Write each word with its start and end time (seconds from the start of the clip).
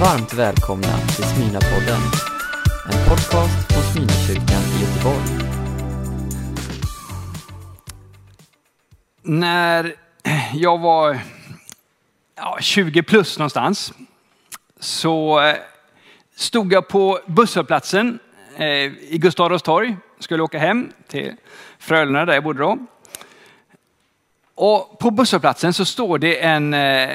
Varmt 0.00 0.34
välkomna 0.34 0.98
till 0.98 1.24
Smyrnapodden, 1.24 2.00
en 2.84 3.08
podcast 3.08 3.72
från 3.72 3.82
Smyrnakyrkan 3.82 4.62
i 4.62 4.82
Göteborg. 4.82 5.24
När 9.22 9.94
jag 10.54 10.78
var 10.80 11.18
ja, 12.36 12.58
20 12.60 13.02
plus 13.02 13.38
någonstans 13.38 13.92
så 14.80 15.40
eh, 15.40 15.56
stod 16.36 16.72
jag 16.72 16.88
på 16.88 17.18
busshållplatsen 17.26 18.18
eh, 18.56 18.66
i 18.84 19.18
Gustav 19.18 19.46
Adolfs 19.46 19.62
torg. 19.62 19.96
Skulle 20.18 20.42
åka 20.42 20.58
hem 20.58 20.92
till 21.08 21.32
Frölunda 21.78 22.24
där 22.24 22.34
jag 22.34 22.44
bodde 22.44 22.58
då. 22.58 22.78
Och 24.54 24.98
på 24.98 25.10
busshållplatsen 25.10 25.72
så 25.72 25.84
står 25.84 26.18
det 26.18 26.42
en, 26.44 26.74
eh, 26.74 27.10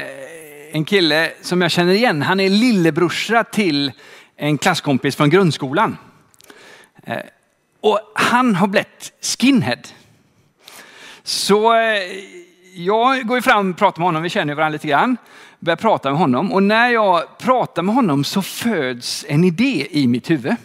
en 0.71 0.85
kille 0.85 1.31
som 1.41 1.61
jag 1.61 1.71
känner 1.71 1.93
igen. 1.93 2.21
Han 2.21 2.39
är 2.39 2.49
lillebrorsa 2.49 3.43
till 3.43 3.91
en 4.35 4.57
klasskompis 4.57 5.15
från 5.15 5.29
grundskolan. 5.29 5.97
Eh, 7.03 7.17
och 7.81 7.99
han 8.15 8.55
har 8.55 8.67
blivit 8.67 9.13
skinhead. 9.21 9.81
Så 11.23 11.73
eh, 11.73 12.01
jag 12.73 13.27
går 13.27 13.37
ju 13.37 13.41
fram 13.41 13.71
och 13.71 13.77
pratar 13.77 13.99
med 13.99 14.07
honom, 14.07 14.23
vi 14.23 14.29
känner 14.29 14.55
varandra 14.55 14.73
lite 14.73 14.87
grann. 14.87 15.17
Börjar 15.59 15.77
prata 15.77 16.09
med 16.09 16.19
honom 16.19 16.53
och 16.53 16.63
när 16.63 16.89
jag 16.89 17.37
pratar 17.37 17.81
med 17.81 17.95
honom 17.95 18.23
så 18.23 18.41
föds 18.41 19.25
en 19.27 19.43
idé 19.43 19.87
i 19.91 20.07
mitt 20.07 20.29
huvud. 20.29 20.55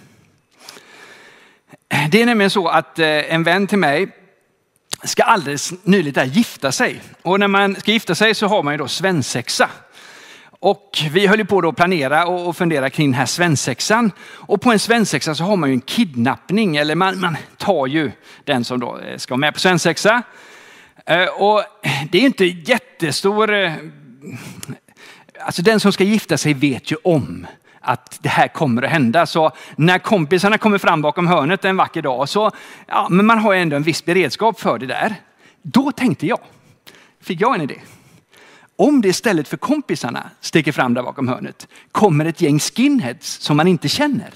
Eh, 1.89 2.11
det 2.11 2.23
är 2.23 2.27
nämligen 2.27 2.51
så 2.51 2.69
att 2.69 2.99
en 2.99 3.43
vän 3.43 3.67
till 3.67 3.79
mig 3.79 4.09
ska 5.05 5.23
alldeles 5.23 5.73
nyligt 5.83 6.27
gifta 6.27 6.73
sig. 6.73 7.01
Och 7.23 7.41
när 7.41 7.49
man 7.49 7.77
ska 7.77 7.93
gifta 7.93 8.15
sig 8.15 8.35
så 8.35 8.47
har 8.47 8.63
man 8.63 8.75
ju 8.75 8.79
då 8.79 8.89
svensexa. 8.89 9.71
Och 10.65 10.99
vi 11.11 11.27
höll 11.27 11.39
ju 11.39 11.45
på 11.45 11.61
då 11.61 11.69
att 11.69 11.77
planera 11.77 12.27
och 12.27 12.57
fundera 12.57 12.91
kring 12.91 13.11
den 13.11 13.19
här 13.19 13.27
svensexan. 13.27 14.13
Och 14.23 14.61
på 14.61 14.73
en 14.73 14.79
svensexa 14.79 15.35
så 15.35 15.45
har 15.45 15.57
man 15.57 15.69
ju 15.69 15.75
en 15.75 15.81
kidnappning, 15.81 16.77
eller 16.77 16.95
man, 16.95 17.21
man 17.21 17.37
tar 17.57 17.87
ju 17.87 18.11
den 18.45 18.65
som 18.65 18.81
då 18.81 18.99
eh, 18.99 19.17
ska 19.17 19.37
med 19.37 19.55
på 19.55 19.61
svensexa. 19.61 20.23
Eh, 21.07 21.25
och 21.25 21.63
det 22.11 22.19
är 22.19 22.23
inte 22.23 22.45
jättestor... 22.45 23.55
Eh, 23.55 23.73
alltså 25.41 25.63
den 25.63 25.81
som 25.81 25.93
ska 25.93 26.05
gifta 26.05 26.39
sig 26.39 26.55
vet 26.55 26.93
ju 26.93 26.97
om 27.05 27.47
att 27.81 28.19
det 28.23 28.29
här 28.29 28.49
kommer 28.49 28.83
att 28.83 28.91
hända. 28.91 29.27
Så 29.27 29.51
när 29.77 29.99
kompisarna 29.99 30.59
kommer 30.59 30.79
fram 30.79 31.03
bakom 31.03 31.27
hörnet 31.27 31.65
en 31.65 31.77
vacker 31.77 32.03
dag 32.03 32.29
så, 32.29 32.51
ja, 32.87 33.07
men 33.11 33.27
man 33.27 33.39
har 33.39 33.53
ju 33.53 33.61
ändå 33.61 33.77
en 33.77 33.83
viss 33.83 34.05
beredskap 34.05 34.61
för 34.61 34.79
det 34.79 34.87
där. 34.87 35.15
Då 35.63 35.93
tänkte 35.93 36.27
jag, 36.27 36.41
fick 37.21 37.41
jag 37.41 37.55
en 37.55 37.61
idé. 37.61 37.81
Om 38.77 39.01
det 39.01 39.09
istället 39.09 39.49
för 39.49 39.57
kompisarna 39.57 40.31
sticker 40.41 40.73
fram 40.73 40.95
där 40.95 41.03
bakom 41.03 41.29
hörnet 41.29 41.69
kommer 41.93 42.25
ett 42.25 42.41
gäng 42.41 42.59
skinheads 42.59 43.41
som 43.41 43.57
man 43.57 43.69
inte 43.69 43.89
känner. 43.89 44.35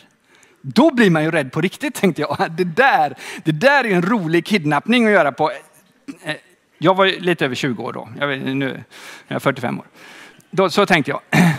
Då 0.61 0.95
blir 0.95 1.11
man 1.11 1.25
ju 1.25 1.31
rädd 1.31 1.53
på 1.53 1.61
riktigt 1.61 1.95
tänkte 1.95 2.23
jag. 2.23 2.47
Det 2.51 2.65
där, 2.65 3.17
det 3.45 3.53
där 3.53 3.85
är 3.85 3.95
en 3.95 4.03
rolig 4.03 4.47
kidnappning 4.47 5.07
att 5.07 5.13
göra 5.13 5.33
på. 5.33 5.51
Eh, 5.51 6.31
eh, 6.31 6.37
jag 6.79 6.95
var 6.95 7.07
lite 7.07 7.45
över 7.45 7.55
20 7.55 7.83
år 7.83 7.93
då. 7.93 8.09
Jag, 8.19 8.39
nu 8.57 8.71
är 8.71 8.85
jag 9.29 9.43
45 9.43 9.79
år. 9.79 9.87
Då, 10.51 10.71
så 10.71 10.87
tänkte 10.87 11.11
jag. 11.11 11.21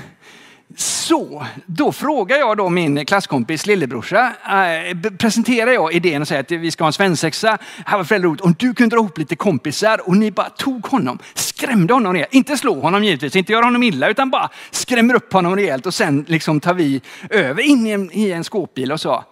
Så, 1.09 1.45
då 1.65 1.91
frågar 1.91 2.37
jag 2.37 2.57
då 2.57 2.69
min 2.69 3.05
klasskompis 3.05 3.65
lillebrorsa, 3.65 4.33
eh, 4.45 5.11
presenterar 5.17 5.71
jag 5.71 5.93
idén 5.93 6.21
och 6.21 6.27
säger 6.27 6.41
att 6.41 6.51
vi 6.51 6.71
ska 6.71 6.83
ha 6.83 6.87
en 6.87 6.93
svensexa. 6.93 7.57
Här 7.85 7.97
var 7.97 8.03
väldigt 8.03 8.29
roligt. 8.29 8.41
Om 8.41 8.55
du 8.59 8.73
kunde 8.73 8.95
dra 8.95 8.99
ihop 8.99 9.17
lite 9.17 9.35
kompisar 9.35 10.07
och 10.07 10.17
ni 10.17 10.31
bara 10.31 10.49
tog 10.49 10.85
honom, 10.85 11.19
skrämde 11.33 11.93
honom 11.93 12.13
rejält. 12.13 12.33
Inte 12.33 12.57
slå 12.57 12.79
honom 12.79 13.03
givetvis, 13.03 13.35
inte 13.35 13.51
göra 13.51 13.65
honom 13.65 13.83
illa, 13.83 14.09
utan 14.09 14.29
bara 14.29 14.49
skrämmer 14.71 15.15
upp 15.15 15.33
honom 15.33 15.55
rejält 15.55 15.85
och 15.85 15.93
sen 15.93 16.25
liksom 16.27 16.59
tar 16.59 16.73
vi 16.73 17.01
över 17.29 17.63
in 17.63 17.87
i 17.87 17.89
en, 17.89 18.11
i 18.11 18.31
en 18.31 18.43
skåpbil 18.43 18.91
och 18.91 19.01
så. 19.01 19.23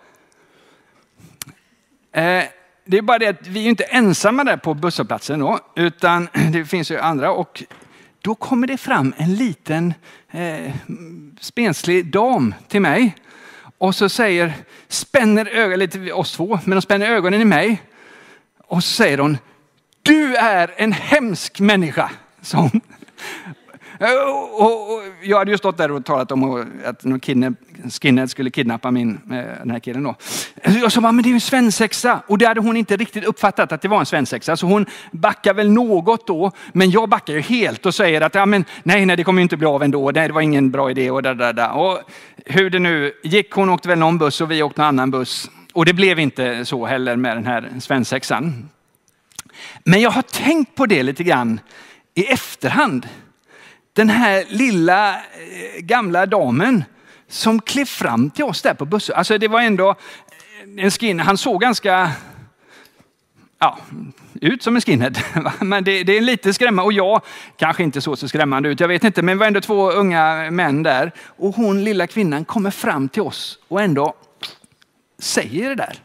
Eh, 2.11 2.43
det 2.85 2.97
är 2.97 3.01
bara 3.01 3.19
det 3.19 3.27
att 3.27 3.47
vi 3.47 3.65
är 3.65 3.69
inte 3.69 3.83
ensamma 3.83 4.43
där 4.43 4.57
på 4.57 4.73
busshållplatsen 4.73 5.39
då, 5.39 5.59
utan 5.75 6.29
det 6.51 6.65
finns 6.65 6.91
ju 6.91 6.99
andra. 6.99 7.31
Och 7.31 7.63
då 8.21 8.35
kommer 8.35 8.67
det 8.67 8.77
fram 8.77 9.13
en 9.17 9.35
liten 9.35 9.93
eh, 10.31 10.71
spenslig 11.39 12.05
dam 12.05 12.53
till 12.67 12.81
mig 12.81 13.15
och 13.77 13.95
så 13.95 14.09
säger, 14.09 14.53
spänner 14.87 15.45
ögonen, 15.45 15.79
lite 15.79 16.13
oss 16.13 16.33
två, 16.33 16.59
men 16.63 16.75
de 16.75 16.81
spänner 16.81 17.09
ögonen 17.09 17.41
i 17.41 17.45
mig. 17.45 17.81
Och 18.67 18.83
så 18.83 18.89
säger 18.89 19.17
hon, 19.17 19.37
du 20.01 20.35
är 20.35 20.73
en 20.77 20.91
hemsk 20.91 21.59
människa. 21.59 22.11
Så 22.41 22.57
hon. 22.57 22.81
Eh, 23.99 24.29
och, 24.29 24.61
och, 24.61 24.93
och 24.93 25.01
jag 25.23 25.37
hade 25.37 25.51
ju 25.51 25.57
stått 25.57 25.77
där 25.77 25.91
och 25.91 26.05
talat 26.05 26.31
om 26.31 26.65
att 26.85 27.03
någon 27.03 27.19
kidnap, 27.19 27.53
skinhead 28.01 28.27
skulle 28.27 28.49
kidnappa 28.49 28.91
min, 28.91 29.19
eh, 29.31 29.59
den 29.59 29.71
här 29.71 29.79
killen 29.79 30.03
då. 30.03 30.15
Jag 30.63 30.91
sa, 30.91 31.01
men 31.01 31.17
det 31.17 31.27
är 31.27 31.29
ju 31.29 31.33
en 31.33 31.41
svensexa. 31.41 32.23
Och 32.27 32.37
det 32.37 32.45
hade 32.45 32.61
hon 32.61 32.77
inte 32.77 32.97
riktigt 32.97 33.25
uppfattat 33.25 33.71
att 33.71 33.81
det 33.81 33.87
var 33.87 33.99
en 33.99 34.05
svensexa. 34.05 34.57
Så 34.57 34.67
hon 34.67 34.85
backar 35.11 35.53
väl 35.53 35.69
något 35.69 36.27
då. 36.27 36.51
Men 36.73 36.91
jag 36.91 37.09
backar 37.09 37.33
ju 37.33 37.41
helt 37.41 37.85
och 37.85 37.95
säger 37.95 38.21
att 38.21 38.35
ja, 38.35 38.45
men, 38.45 38.65
nej, 38.83 39.05
nej, 39.05 39.15
det 39.15 39.23
kommer 39.23 39.39
ju 39.39 39.43
inte 39.43 39.57
bli 39.57 39.67
av 39.67 39.83
ändå. 39.83 40.11
Nej, 40.11 40.27
det 40.27 40.33
var 40.33 40.41
ingen 40.41 40.71
bra 40.71 40.91
idé. 40.91 41.11
Och, 41.11 41.23
där, 41.23 41.35
där, 41.35 41.53
där. 41.53 41.71
och 41.71 41.99
hur 42.45 42.69
det 42.69 42.79
nu 42.79 43.13
gick, 43.23 43.51
hon 43.51 43.69
åkte 43.69 43.87
väl 43.87 43.99
någon 43.99 44.17
buss 44.17 44.41
och 44.41 44.51
vi 44.51 44.63
åkte 44.63 44.81
någon 44.81 44.87
annan 44.87 45.11
buss. 45.11 45.49
Och 45.73 45.85
det 45.85 45.93
blev 45.93 46.19
inte 46.19 46.65
så 46.65 46.85
heller 46.85 47.15
med 47.15 47.37
den 47.37 47.45
här 47.45 47.69
svensexan. 47.79 48.69
Men 49.83 50.01
jag 50.01 50.11
har 50.11 50.21
tänkt 50.21 50.75
på 50.75 50.85
det 50.85 51.03
lite 51.03 51.23
grann 51.23 51.59
i 52.13 52.23
efterhand. 52.23 53.07
Den 53.97 54.09
här 54.09 54.45
lilla 54.47 55.15
eh, 55.15 55.79
gamla 55.79 56.25
damen 56.25 56.83
som 57.27 57.61
klev 57.61 57.85
fram 57.85 58.29
till 58.29 58.43
oss 58.43 58.61
där 58.61 58.73
på 58.73 58.85
bussen. 58.85 59.15
Alltså 59.15 59.37
det 59.37 59.47
var 59.47 59.61
ändå 59.61 59.89
eh, 59.89 60.85
en 60.85 60.91
skin, 60.91 61.19
han 61.19 61.37
såg 61.37 61.61
ganska 61.61 62.11
ja, 63.59 63.77
ut 64.41 64.63
som 64.63 64.75
en 64.75 64.81
skinhead. 64.81 65.13
Men 65.59 65.83
det, 65.83 66.03
det 66.03 66.17
är 66.17 66.21
lite 66.21 66.53
skrämmande 66.53 66.85
och 66.85 66.93
jag 66.93 67.21
kanske 67.57 67.83
inte 67.83 68.01
såg 68.01 68.17
så 68.17 68.27
skrämmande 68.27 68.69
ut, 68.69 68.79
jag 68.79 68.87
vet 68.87 69.03
inte. 69.03 69.21
Men 69.21 69.37
det 69.37 69.39
var 69.39 69.47
ändå 69.47 69.61
två 69.61 69.91
unga 69.91 70.51
män 70.51 70.83
där 70.83 71.11
och 71.25 71.55
hon 71.55 71.83
lilla 71.83 72.07
kvinnan 72.07 72.45
kommer 72.45 72.71
fram 72.71 73.09
till 73.09 73.21
oss 73.21 73.59
och 73.67 73.81
ändå 73.81 74.13
säger 75.19 75.69
det 75.69 75.75
där. 75.75 75.95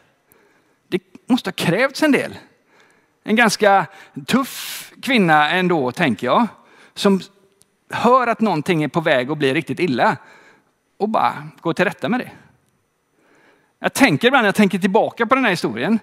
Det 0.87 1.01
måste 1.27 1.47
ha 1.47 1.53
krävts 1.53 2.03
en 2.03 2.11
del. 2.11 2.37
En 3.23 3.35
ganska 3.35 3.85
tuff 4.27 4.91
kvinna 5.01 5.51
ändå, 5.51 5.91
tänker 5.91 6.27
jag. 6.27 6.47
Som 6.95 7.21
hör 7.93 8.27
att 8.27 8.41
någonting 8.41 8.83
är 8.83 8.87
på 8.87 9.01
väg 9.01 9.31
att 9.31 9.37
bli 9.37 9.53
riktigt 9.53 9.79
illa 9.79 10.17
och 10.97 11.09
bara 11.09 11.47
går 11.61 11.73
till 11.73 11.85
rätta 11.85 12.09
med 12.09 12.19
det. 12.19 12.31
Jag 13.79 13.93
tänker 13.93 14.27
ibland 14.27 14.47
jag 14.47 14.55
tänker 14.55 14.79
tillbaka 14.79 15.25
på 15.25 15.35
den 15.35 15.43
här 15.43 15.51
historien 15.51 15.99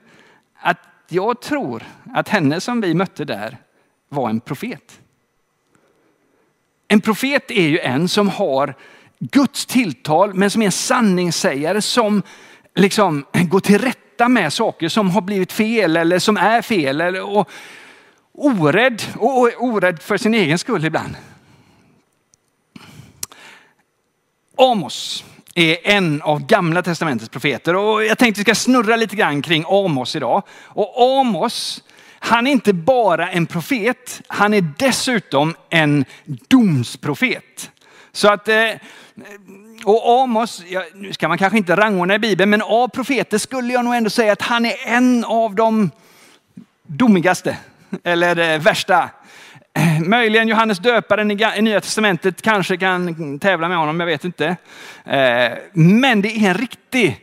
att 0.60 0.78
jag 1.08 1.40
tror 1.40 1.82
att 2.14 2.28
henne 2.28 2.60
som 2.60 2.80
vi 2.80 2.94
mötte 2.94 3.24
där 3.24 3.58
var 4.08 4.30
en 4.30 4.40
profet. 4.40 5.00
En 6.88 7.00
profet 7.00 7.50
är 7.50 7.68
ju 7.68 7.78
en 7.78 8.08
som 8.08 8.28
har 8.28 8.74
Guds 9.18 9.66
tilltal 9.66 10.34
men 10.34 10.50
som 10.50 10.62
är 10.62 10.66
en 10.66 10.72
sanningssägare 10.72 11.82
som 11.82 12.22
liksom 12.74 13.24
går 13.32 13.60
till 13.60 13.78
rätta 13.78 14.28
med 14.28 14.52
saker 14.52 14.88
som 14.88 15.10
har 15.10 15.20
blivit 15.20 15.52
fel 15.52 15.96
eller 15.96 16.18
som 16.18 16.36
är 16.36 16.62
fel. 16.62 17.00
Eller, 17.00 17.22
och 17.22 17.50
orädd 18.32 19.02
och 19.16 19.50
orädd 19.58 20.02
för 20.02 20.16
sin 20.16 20.34
egen 20.34 20.58
skull 20.58 20.84
ibland. 20.84 21.16
Amos 24.60 25.24
är 25.54 25.76
en 25.84 26.22
av 26.22 26.46
gamla 26.46 26.82
testamentets 26.82 27.30
profeter 27.30 27.76
och 27.76 28.04
jag 28.04 28.18
tänkte 28.18 28.40
vi 28.40 28.44
ska 28.44 28.54
snurra 28.54 28.96
lite 28.96 29.16
grann 29.16 29.42
kring 29.42 29.64
Amos 29.68 30.16
idag. 30.16 30.42
Och 30.62 31.20
Amos, 31.20 31.84
han 32.18 32.46
är 32.46 32.50
inte 32.50 32.72
bara 32.72 33.30
en 33.30 33.46
profet, 33.46 34.22
han 34.26 34.54
är 34.54 34.74
dessutom 34.78 35.54
en 35.70 36.04
domsprofet. 36.24 37.70
Så 38.12 38.28
att, 38.28 38.48
eh, 38.48 38.70
och 39.84 40.22
Amos, 40.22 40.62
nu 40.94 41.12
ska 41.12 41.28
man 41.28 41.38
kanske 41.38 41.58
inte 41.58 41.76
rangordna 41.76 42.14
i 42.14 42.18
Bibeln, 42.18 42.50
men 42.50 42.62
av 42.62 42.88
profeter 42.88 43.38
skulle 43.38 43.72
jag 43.72 43.84
nog 43.84 43.94
ändå 43.94 44.10
säga 44.10 44.32
att 44.32 44.42
han 44.42 44.66
är 44.66 44.76
en 44.86 45.24
av 45.24 45.54
de 45.54 45.90
domigaste, 46.86 47.56
eller 48.04 48.58
värsta. 48.58 49.10
Möjligen 50.06 50.48
Johannes 50.48 50.78
döparen 50.78 51.30
i 51.30 51.60
Nya 51.60 51.80
Testamentet 51.80 52.42
kanske 52.42 52.76
kan 52.76 53.38
tävla 53.38 53.68
med 53.68 53.78
honom, 53.78 54.00
jag 54.00 54.06
vet 54.06 54.24
inte. 54.24 54.56
Eh, 55.04 55.52
men 55.72 56.22
det 56.22 56.28
är 56.28 56.48
en 56.48 56.54
riktig 56.54 57.20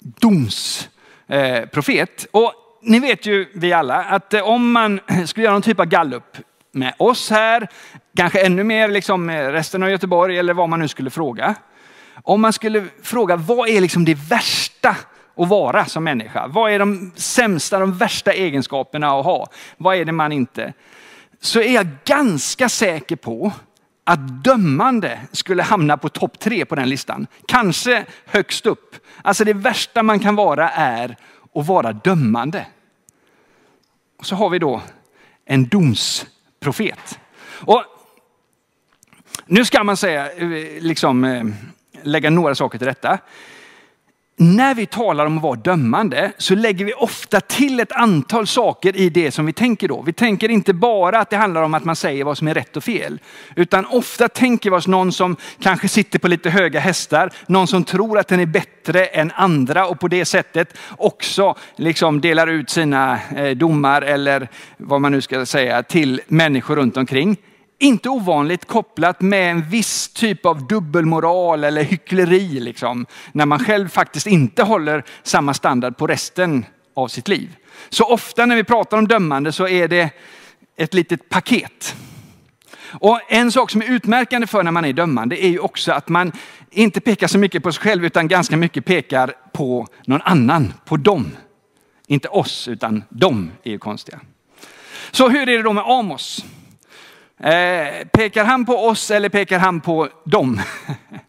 domsprofet. 0.00 2.24
Eh, 2.24 2.28
Och 2.30 2.52
ni 2.82 3.00
vet 3.00 3.26
ju 3.26 3.46
vi 3.54 3.72
alla 3.72 4.04
att 4.04 4.34
eh, 4.34 4.48
om 4.48 4.72
man 4.72 5.00
skulle 5.26 5.44
göra 5.44 5.52
någon 5.52 5.62
typ 5.62 5.80
av 5.80 5.86
gallup 5.86 6.36
med 6.72 6.94
oss 6.98 7.30
här, 7.30 7.68
kanske 8.16 8.46
ännu 8.46 8.64
mer 8.64 8.88
liksom 8.88 9.26
med 9.26 9.52
resten 9.52 9.82
av 9.82 9.90
Göteborg 9.90 10.38
eller 10.38 10.54
vad 10.54 10.68
man 10.68 10.80
nu 10.80 10.88
skulle 10.88 11.10
fråga. 11.10 11.54
Om 12.22 12.40
man 12.40 12.52
skulle 12.52 12.84
fråga 13.02 13.36
vad 13.36 13.68
är 13.68 13.80
liksom 13.80 14.04
det 14.04 14.14
värsta 14.14 14.96
att 15.36 15.48
vara 15.48 15.84
som 15.84 16.04
människa? 16.04 16.46
Vad 16.46 16.72
är 16.72 16.78
de 16.78 17.12
sämsta, 17.16 17.78
de 17.78 17.98
värsta 17.98 18.32
egenskaperna 18.32 19.18
att 19.18 19.24
ha? 19.24 19.46
Vad 19.76 19.96
är 19.96 20.04
det 20.04 20.12
man 20.12 20.32
inte? 20.32 20.72
Så 21.46 21.60
är 21.60 21.74
jag 21.74 21.86
ganska 22.04 22.68
säker 22.68 23.16
på 23.16 23.52
att 24.04 24.44
dömande 24.44 25.20
skulle 25.32 25.62
hamna 25.62 25.96
på 25.96 26.08
topp 26.08 26.38
tre 26.38 26.64
på 26.64 26.74
den 26.74 26.88
listan. 26.88 27.26
Kanske 27.48 28.04
högst 28.24 28.66
upp. 28.66 28.94
Alltså 29.22 29.44
det 29.44 29.52
värsta 29.52 30.02
man 30.02 30.20
kan 30.20 30.36
vara 30.36 30.70
är 30.70 31.16
att 31.54 31.66
vara 31.66 31.92
dömande. 31.92 32.66
Och 34.18 34.26
så 34.26 34.36
har 34.36 34.50
vi 34.50 34.58
då 34.58 34.82
en 35.44 35.68
domsprofet. 35.68 37.18
Och 37.48 37.84
nu 39.46 39.64
ska 39.64 39.84
man 39.84 39.96
säga, 39.96 40.32
eh, 40.32 40.82
liksom 40.82 41.24
eh, 41.24 41.44
lägga 42.02 42.30
några 42.30 42.54
saker 42.54 42.78
till 42.78 42.86
rätta. 42.86 43.18
När 44.38 44.74
vi 44.74 44.86
talar 44.86 45.26
om 45.26 45.36
att 45.36 45.42
vara 45.42 45.56
dömande 45.56 46.32
så 46.38 46.54
lägger 46.54 46.84
vi 46.84 46.94
ofta 46.94 47.40
till 47.40 47.80
ett 47.80 47.92
antal 47.92 48.46
saker 48.46 48.96
i 48.96 49.10
det 49.10 49.30
som 49.30 49.46
vi 49.46 49.52
tänker 49.52 49.88
då. 49.88 50.02
Vi 50.02 50.12
tänker 50.12 50.48
inte 50.48 50.74
bara 50.74 51.18
att 51.18 51.30
det 51.30 51.36
handlar 51.36 51.62
om 51.62 51.74
att 51.74 51.84
man 51.84 51.96
säger 51.96 52.24
vad 52.24 52.38
som 52.38 52.48
är 52.48 52.54
rätt 52.54 52.76
och 52.76 52.84
fel. 52.84 53.20
Utan 53.56 53.86
ofta 53.86 54.28
tänker 54.28 54.70
vi 54.70 54.76
oss 54.76 54.86
någon 54.86 55.12
som 55.12 55.36
kanske 55.60 55.88
sitter 55.88 56.18
på 56.18 56.28
lite 56.28 56.50
höga 56.50 56.80
hästar, 56.80 57.32
någon 57.46 57.66
som 57.66 57.84
tror 57.84 58.18
att 58.18 58.28
den 58.28 58.40
är 58.40 58.46
bättre 58.46 59.06
än 59.06 59.32
andra 59.34 59.86
och 59.86 60.00
på 60.00 60.08
det 60.08 60.24
sättet 60.24 60.78
också 60.90 61.54
liksom 61.76 62.20
delar 62.20 62.46
ut 62.46 62.70
sina 62.70 63.18
eh, 63.36 63.50
domar 63.50 64.02
eller 64.02 64.48
vad 64.76 65.00
man 65.00 65.12
nu 65.12 65.20
ska 65.20 65.46
säga 65.46 65.82
till 65.82 66.20
människor 66.28 66.76
runt 66.76 66.96
omkring 66.96 67.36
inte 67.78 68.08
ovanligt 68.08 68.64
kopplat 68.64 69.20
med 69.20 69.50
en 69.50 69.62
viss 69.62 70.08
typ 70.08 70.46
av 70.46 70.66
dubbelmoral 70.66 71.64
eller 71.64 71.82
hyckleri. 71.82 72.60
Liksom, 72.60 73.06
när 73.32 73.46
man 73.46 73.58
själv 73.58 73.88
faktiskt 73.88 74.26
inte 74.26 74.62
håller 74.62 75.04
samma 75.22 75.54
standard 75.54 75.96
på 75.96 76.06
resten 76.06 76.64
av 76.94 77.08
sitt 77.08 77.28
liv. 77.28 77.56
Så 77.88 78.04
ofta 78.04 78.46
när 78.46 78.56
vi 78.56 78.64
pratar 78.64 78.98
om 78.98 79.08
dömande 79.08 79.52
så 79.52 79.68
är 79.68 79.88
det 79.88 80.10
ett 80.76 80.94
litet 80.94 81.28
paket. 81.28 81.96
Och 83.00 83.20
En 83.28 83.52
sak 83.52 83.70
som 83.70 83.82
är 83.82 83.90
utmärkande 83.90 84.46
för 84.46 84.62
när 84.62 84.70
man 84.70 84.84
är 84.84 84.92
dömande 84.92 85.44
är 85.44 85.48
ju 85.48 85.58
också 85.58 85.92
att 85.92 86.08
man 86.08 86.32
inte 86.70 87.00
pekar 87.00 87.26
så 87.26 87.38
mycket 87.38 87.62
på 87.62 87.72
sig 87.72 87.82
själv 87.82 88.04
utan 88.04 88.28
ganska 88.28 88.56
mycket 88.56 88.84
pekar 88.84 89.34
på 89.52 89.86
någon 90.06 90.22
annan, 90.22 90.72
på 90.84 90.96
dem. 90.96 91.36
Inte 92.06 92.28
oss 92.28 92.68
utan 92.68 93.04
dem 93.08 93.50
är 93.62 93.70
ju 93.70 93.78
konstiga. 93.78 94.20
Så 95.10 95.28
hur 95.28 95.48
är 95.48 95.56
det 95.56 95.62
då 95.62 95.72
med 95.72 95.84
Amos? 95.86 96.44
Eh, 97.40 98.06
pekar 98.12 98.44
han 98.44 98.64
på 98.64 98.72
oss 98.72 99.10
eller 99.10 99.28
pekar 99.28 99.58
han 99.58 99.80
på 99.80 100.08
dem? 100.24 100.60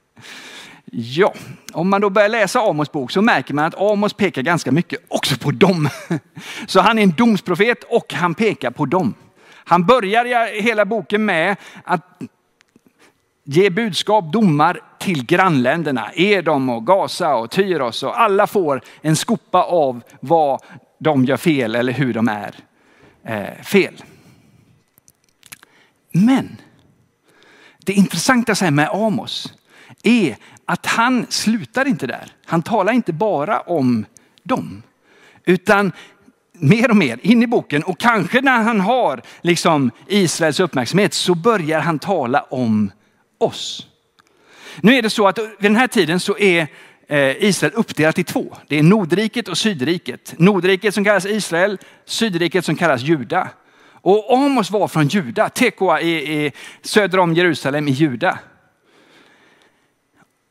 ja, 0.92 1.34
om 1.74 1.90
man 1.90 2.02
då 2.02 2.10
börjar 2.10 2.30
läsa 2.30 2.60
Amos 2.60 2.92
bok 2.92 3.12
så 3.12 3.22
märker 3.22 3.54
man 3.54 3.66
att 3.66 3.82
Amos 3.82 4.14
pekar 4.14 4.42
ganska 4.42 4.72
mycket 4.72 5.00
också 5.08 5.38
på 5.38 5.52
dem. 5.52 5.90
så 6.68 6.80
han 6.80 7.00
är 7.00 7.04
en 7.04 7.14
domsprofet 7.18 7.84
och 7.84 8.14
han 8.14 8.36
pekar 8.36 8.72
på 8.72 8.86
dem. 8.86 9.14
Han 9.54 9.86
börjar 9.86 10.62
hela 10.62 10.86
boken 10.86 11.26
med 11.26 11.56
att 11.84 12.22
ge 13.44 13.70
budskap, 13.70 14.34
domar 14.34 14.80
till 15.00 15.26
grannländerna. 15.26 16.12
Edom 16.14 16.70
och 16.70 16.88
Gaza 16.88 17.36
och 17.36 17.52
Tyros 17.52 18.04
och 18.04 18.22
alla 18.22 18.48
får 18.48 18.82
en 19.02 19.16
skopa 19.16 19.64
av 19.64 20.02
vad 20.20 20.62
de 21.00 21.26
gör 21.26 21.38
fel 21.38 21.76
eller 21.76 21.94
hur 21.94 22.14
de 22.14 22.28
är 22.28 22.56
eh, 23.24 23.64
fel. 23.64 24.04
Men 26.26 26.62
det 27.86 27.94
intressanta 27.94 28.72
med 28.72 28.90
Amos 28.90 29.54
är 30.04 30.38
att 30.66 30.86
han 30.86 31.26
slutar 31.30 31.88
inte 31.88 32.08
där. 32.08 32.32
Han 32.46 32.62
talar 32.62 32.94
inte 32.94 33.14
bara 33.14 33.60
om 33.60 34.06
dem, 34.44 34.84
utan 35.46 35.92
mer 36.52 36.90
och 36.90 36.98
mer 36.98 37.20
in 37.22 37.44
i 37.44 37.48
boken 37.48 37.84
och 37.84 38.00
kanske 38.00 38.42
när 38.42 38.64
han 38.64 38.80
har 38.80 39.22
liksom 39.42 39.92
Israels 40.08 40.60
uppmärksamhet 40.60 41.14
så 41.14 41.36
börjar 41.36 41.80
han 41.80 42.00
tala 42.00 42.42
om 42.42 42.92
oss. 43.38 43.88
Nu 44.82 44.94
är 44.94 45.02
det 45.02 45.10
så 45.10 45.28
att 45.28 45.38
vid 45.38 45.48
den 45.60 45.76
här 45.76 45.88
tiden 45.88 46.20
så 46.20 46.38
är 46.38 46.68
eh, 47.08 47.44
Israel 47.44 47.74
uppdelat 47.76 48.20
i 48.20 48.24
två. 48.24 48.58
Det 48.68 48.80
är 48.80 48.84
Nordriket 48.84 49.48
och 49.48 49.58
Sydriket. 49.58 50.34
Nordriket 50.38 50.94
som 50.94 51.04
kallas 51.04 51.26
Israel, 51.26 51.78
Sydriket 52.06 52.66
som 52.66 52.76
kallas 52.76 53.02
Juda. 53.02 53.50
Och 54.02 54.34
Amos 54.34 54.72
var 54.72 54.88
från 54.88 55.08
Juda, 55.08 55.50
Tekoa 55.50 56.02
är, 56.02 56.30
e, 56.30 56.52
söder 56.82 57.20
om 57.20 57.34
Jerusalem 57.34 57.88
i 57.88 57.92
Juda. 57.92 58.40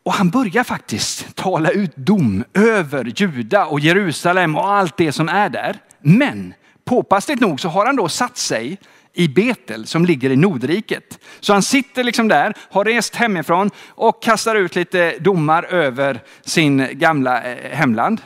Och 0.02 0.12
han 0.12 0.30
börjar 0.30 0.64
faktiskt 0.64 1.36
tala 1.36 1.70
ut 1.70 1.96
dom 1.96 2.44
över 2.54 3.04
Juda 3.16 3.66
och 3.66 3.80
Jerusalem 3.80 4.56
och 4.56 4.72
allt 4.72 4.96
det 4.96 5.12
som 5.12 5.28
är 5.28 5.48
där. 5.48 5.76
Men 6.00 6.54
påpassligt 6.84 7.40
nog 7.40 7.60
så 7.60 7.68
har 7.68 7.86
han 7.86 7.96
då 7.96 8.08
satt 8.08 8.36
sig 8.36 8.78
i 9.12 9.28
Betel 9.28 9.86
som 9.86 10.06
ligger 10.06 10.30
i 10.30 10.36
Nordriket. 10.36 11.18
Så 11.40 11.52
han 11.52 11.62
sitter 11.62 12.04
liksom 12.04 12.28
där, 12.28 12.54
har 12.70 12.84
rest 12.84 13.14
hemifrån 13.14 13.70
och 13.88 14.22
kastar 14.22 14.54
ut 14.54 14.74
lite 14.74 15.18
domar 15.18 15.62
över 15.62 16.20
sin 16.44 16.88
gamla 16.92 17.42
eh, 17.42 17.76
hemland. 17.76 18.20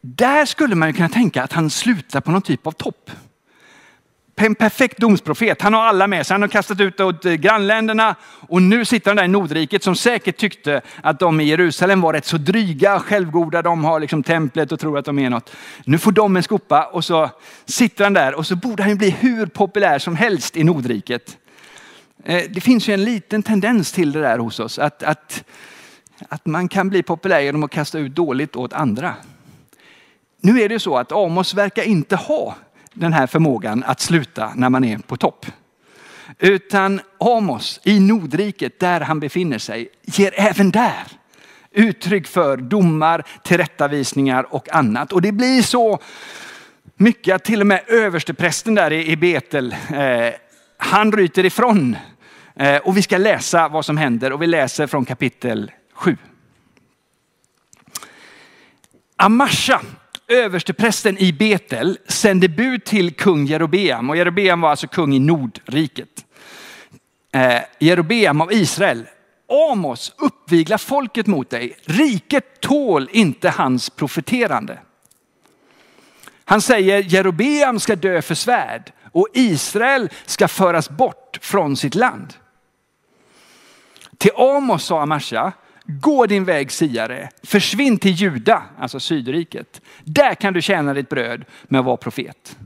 Där 0.00 0.44
skulle 0.44 0.74
man 0.74 0.88
ju 0.88 0.92
kunna 0.92 1.08
tänka 1.08 1.42
att 1.42 1.52
han 1.52 1.70
slutar 1.70 2.20
på 2.20 2.30
någon 2.30 2.42
typ 2.42 2.66
av 2.66 2.72
topp 2.72 3.10
en 4.36 4.54
perfekt 4.54 4.98
domsprofet. 4.98 5.62
Han 5.62 5.74
har 5.74 5.82
alla 5.82 6.06
med 6.06 6.26
sig. 6.26 6.34
Han 6.34 6.42
har 6.42 6.48
kastat 6.48 6.80
ut 6.80 7.00
åt 7.00 7.24
eh, 7.24 7.32
grannländerna 7.32 8.14
och 8.48 8.62
nu 8.62 8.84
sitter 8.84 9.10
han 9.10 9.16
där 9.16 9.24
i 9.24 9.28
Nordriket 9.28 9.82
som 9.82 9.96
säkert 9.96 10.36
tyckte 10.36 10.80
att 11.02 11.18
de 11.18 11.40
i 11.40 11.44
Jerusalem 11.44 12.00
var 12.00 12.12
rätt 12.12 12.24
så 12.24 12.38
dryga, 12.38 13.00
självgoda. 13.00 13.62
De 13.62 13.84
har 13.84 14.00
liksom 14.00 14.22
templet 14.22 14.72
och 14.72 14.80
tror 14.80 14.98
att 14.98 15.04
de 15.04 15.18
är 15.18 15.30
något. 15.30 15.56
Nu 15.84 15.98
får 15.98 16.12
de 16.12 16.36
en 16.36 16.42
skopa 16.42 16.84
och 16.84 17.04
så 17.04 17.30
sitter 17.64 18.04
han 18.04 18.12
där 18.12 18.34
och 18.34 18.46
så 18.46 18.56
borde 18.56 18.82
han 18.82 18.96
bli 18.96 19.10
hur 19.10 19.46
populär 19.46 19.98
som 19.98 20.16
helst 20.16 20.56
i 20.56 20.64
Nordriket. 20.64 21.36
Eh, 22.24 22.42
det 22.50 22.60
finns 22.60 22.88
ju 22.88 22.94
en 22.94 23.04
liten 23.04 23.42
tendens 23.42 23.92
till 23.92 24.12
det 24.12 24.20
där 24.20 24.38
hos 24.38 24.60
oss, 24.60 24.78
att, 24.78 25.02
att, 25.02 25.44
att 26.28 26.46
man 26.46 26.68
kan 26.68 26.88
bli 26.88 27.02
populär 27.02 27.40
genom 27.40 27.62
att 27.62 27.70
kasta 27.70 27.98
ut 27.98 28.14
dåligt 28.14 28.56
åt 28.56 28.72
andra. 28.72 29.14
Nu 30.40 30.62
är 30.62 30.68
det 30.68 30.80
så 30.80 30.96
att 30.96 31.12
Amos 31.12 31.54
verkar 31.54 31.82
inte 31.82 32.16
ha 32.16 32.56
den 32.94 33.12
här 33.12 33.26
förmågan 33.26 33.84
att 33.86 34.00
sluta 34.00 34.52
när 34.54 34.70
man 34.70 34.84
är 34.84 34.98
på 34.98 35.16
topp. 35.16 35.46
Utan 36.38 37.00
Amos 37.20 37.80
i 37.84 38.00
Nordriket, 38.00 38.80
där 38.80 39.00
han 39.00 39.20
befinner 39.20 39.58
sig, 39.58 39.88
ger 40.02 40.34
även 40.36 40.70
där 40.70 41.06
uttryck 41.74 42.26
för 42.26 42.56
domar, 42.56 43.24
tillrättavisningar 43.42 44.54
och 44.54 44.74
annat. 44.74 45.12
Och 45.12 45.22
det 45.22 45.32
blir 45.32 45.62
så 45.62 45.98
mycket 46.96 47.34
att 47.34 47.44
till 47.44 47.60
och 47.60 47.66
med 47.66 47.82
översteprästen 47.86 48.74
där 48.74 48.92
i 48.92 49.16
Betel, 49.16 49.76
eh, 49.94 50.34
han 50.76 51.12
ryter 51.12 51.44
ifrån. 51.44 51.96
Eh, 52.56 52.76
och 52.76 52.96
vi 52.96 53.02
ska 53.02 53.18
läsa 53.18 53.68
vad 53.68 53.84
som 53.84 53.96
händer 53.96 54.32
och 54.32 54.42
vi 54.42 54.46
läser 54.46 54.86
från 54.86 55.04
kapitel 55.04 55.72
7. 55.94 56.16
Amasha 59.16 59.80
översteprästen 60.28 61.18
i 61.18 61.32
Betel 61.32 61.98
sände 62.08 62.48
bud 62.48 62.84
till 62.84 63.14
kung 63.14 63.46
Jerobeam. 63.46 64.10
Och 64.10 64.16
Jerobeam 64.16 64.60
var 64.60 64.70
alltså 64.70 64.86
kung 64.86 65.14
i 65.14 65.18
Nordriket. 65.18 66.24
Eh, 67.32 67.62
Jerobeam 67.78 68.40
av 68.40 68.52
Israel. 68.52 69.06
Amos, 69.70 70.12
uppvigla 70.18 70.78
folket 70.78 71.26
mot 71.26 71.50
dig. 71.50 71.76
Riket 71.84 72.60
tål 72.60 73.08
inte 73.12 73.50
hans 73.50 73.90
profeterande. 73.90 74.78
Han 76.44 76.60
säger 76.60 77.02
Jerobeam 77.02 77.80
ska 77.80 77.96
dö 77.96 78.22
för 78.22 78.34
svärd 78.34 78.92
och 79.12 79.28
Israel 79.32 80.08
ska 80.26 80.48
föras 80.48 80.90
bort 80.90 81.38
från 81.40 81.76
sitt 81.76 81.94
land. 81.94 82.34
Till 84.18 84.32
Amos 84.36 84.84
sa 84.84 85.02
Amasja, 85.02 85.52
Gå 85.86 86.26
din 86.26 86.44
väg 86.44 86.72
siare, 86.72 87.28
försvinn 87.42 87.98
till 87.98 88.12
Juda, 88.12 88.62
alltså 88.78 89.00
Sydriket. 89.00 89.80
Där 90.04 90.34
kan 90.34 90.52
du 90.52 90.62
tjäna 90.62 90.94
ditt 90.94 91.08
bröd 91.08 91.44
med 91.64 91.78
att 91.78 91.84
vara 91.84 91.96
profet. 91.96 92.56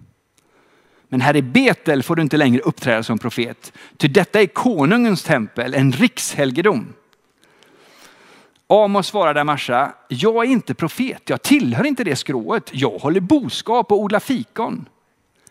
Men 1.09 1.21
här 1.21 1.37
i 1.37 1.43
Betel 1.43 2.03
får 2.03 2.17
du 2.17 2.23
inte 2.23 2.37
längre 2.37 2.61
uppträda 2.61 3.03
som 3.03 3.19
profet, 3.19 3.73
ty 3.97 4.09
detta 4.09 4.41
är 4.41 4.47
konungens 4.47 5.23
tempel, 5.23 5.75
en 5.75 5.93
rikshelgedom. 5.93 6.95
Amos 8.67 9.07
svarade 9.07 9.41
Amasha, 9.41 9.93
jag 10.09 10.45
är 10.45 10.49
inte 10.49 10.75
profet, 10.75 11.23
jag 11.25 11.43
tillhör 11.43 11.85
inte 11.87 12.05
det 12.05 12.17
skrået. 12.17 12.71
Jag 12.73 12.99
håller 12.99 13.21
boskap 13.21 13.93
och 13.93 14.01
odlar 14.01 14.21
fikon. 14.21 14.89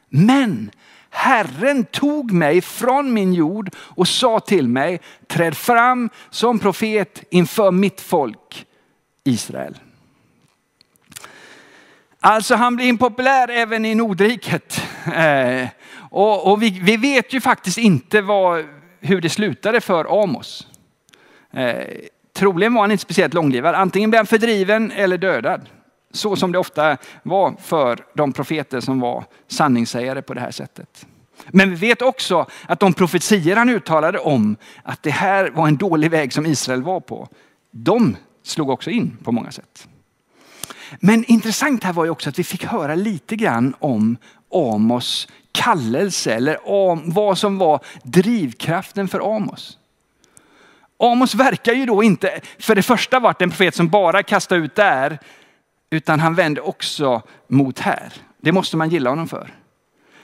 Men 0.10 0.72
Herren 1.18 1.86
tog 1.86 2.32
mig 2.32 2.62
från 2.62 3.14
min 3.14 3.34
jord 3.34 3.70
och 3.78 4.08
sa 4.08 4.40
till 4.40 4.68
mig, 4.68 5.02
träd 5.28 5.58
fram 5.58 6.10
som 6.30 6.60
profet 6.60 7.24
inför 7.30 7.72
mitt 7.72 8.02
folk 8.02 8.66
Israel. 9.24 9.78
Alltså 12.20 12.56
han 12.56 12.76
blir 12.76 12.86
impopulär 12.86 13.50
även 13.50 13.86
i 13.86 13.96
Nordriket. 13.96 14.82
Eh, 15.16 15.68
och, 16.10 16.52
och 16.52 16.64
vi, 16.64 16.80
vi, 16.84 16.98
vet 16.98 17.34
ju 17.34 17.42
faktiskt 17.42 17.78
inte 17.78 18.22
vad, 18.22 18.66
hur 19.00 19.22
det 19.22 19.30
slutade 19.30 19.82
för 19.82 20.24
Amos. 20.24 20.68
Eh, 21.54 21.84
troligen 22.34 22.74
var 22.74 22.82
han 22.82 22.92
inte 22.92 23.02
speciellt 23.02 23.34
långlivad. 23.34 23.76
Antingen 23.76 24.10
blev 24.10 24.20
han 24.20 24.28
fördriven 24.28 24.92
eller 24.92 25.18
dödad. 25.18 25.62
Så 26.12 26.36
som 26.36 26.52
det 26.52 26.58
ofta 26.58 26.98
var 27.24 27.56
för 27.62 28.06
de 28.14 28.34
profeter 28.34 28.80
som 28.80 29.00
var 29.00 29.24
sanningssägare 29.48 30.22
på 30.22 30.34
det 30.34 30.42
här 30.42 30.52
sättet. 30.52 31.08
Men 31.48 31.70
vi 31.70 31.76
vet 31.76 32.02
också 32.02 32.46
att 32.68 32.80
de 32.80 32.94
profetier 32.94 33.56
han 33.56 33.70
uttalade 33.70 34.20
om 34.20 34.56
att 34.84 35.04
det 35.04 35.12
här 35.12 35.50
var 35.50 35.68
en 35.68 35.78
dålig 35.78 36.12
väg 36.12 36.34
som 36.34 36.46
Israel 36.46 36.84
var 36.84 37.00
på, 37.00 37.30
de 37.72 38.16
slog 38.44 38.70
också 38.70 38.90
in 38.90 39.18
på 39.24 39.32
många 39.32 39.52
sätt. 39.52 39.88
Men 41.00 41.26
intressant 41.26 41.84
här 41.84 41.94
var 41.94 42.06
ju 42.06 42.12
också 42.12 42.30
att 42.30 42.40
vi 42.40 42.44
fick 42.44 42.66
höra 42.66 42.96
lite 42.96 43.36
grann 43.36 43.76
om 43.80 44.18
Amos 44.54 45.28
kallelse 45.52 46.34
eller 46.34 46.70
om 46.70 47.02
vad 47.06 47.38
som 47.38 47.58
var 47.58 47.80
drivkraften 48.04 49.08
för 49.08 49.36
Amos. 49.36 49.78
Amos 51.00 51.36
verkar 51.36 51.74
ju 51.74 51.86
då 51.86 52.04
inte 52.04 52.40
för 52.60 52.76
det 52.76 52.84
första 52.84 53.20
varit 53.20 53.42
en 53.42 53.50
profet 53.50 53.76
som 53.76 53.88
bara 53.88 54.24
kastade 54.24 54.62
ut 54.62 54.76
där, 54.76 55.20
utan 55.90 56.20
han 56.20 56.36
vände 56.36 56.62
också 56.62 57.22
mot 57.48 57.80
här. 57.80 58.14
Det 58.42 58.52
måste 58.52 58.78
man 58.78 58.90
gilla 58.90 59.10
honom 59.10 59.28
för. 59.28 59.54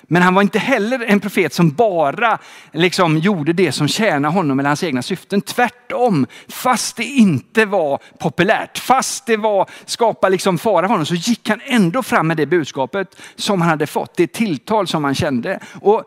Men 0.03 0.21
han 0.21 0.33
var 0.33 0.41
inte 0.41 0.59
heller 0.59 1.05
en 1.05 1.19
profet 1.19 1.53
som 1.53 1.69
bara 1.69 2.39
liksom 2.71 3.17
gjorde 3.17 3.53
det 3.53 3.71
som 3.71 3.87
tjänade 3.87 4.33
honom 4.33 4.59
eller 4.59 4.69
hans 4.69 4.83
egna 4.83 5.01
syften. 5.01 5.41
Tvärtom, 5.41 6.27
fast 6.47 6.95
det 6.95 7.03
inte 7.03 7.65
var 7.65 7.99
populärt, 8.19 8.77
fast 8.77 9.25
det 9.25 9.37
var 9.37 9.69
skapa 9.85 10.29
liksom 10.29 10.57
fara 10.57 10.87
för 10.87 10.91
honom, 10.91 11.05
så 11.05 11.15
gick 11.15 11.49
han 11.49 11.61
ändå 11.65 12.03
fram 12.03 12.27
med 12.27 12.37
det 12.37 12.45
budskapet 12.45 13.15
som 13.35 13.61
han 13.61 13.69
hade 13.69 13.87
fått, 13.87 14.15
det 14.15 14.27
tilltal 14.27 14.87
som 14.87 15.03
han 15.03 15.15
kände. 15.15 15.59
Och 15.81 16.03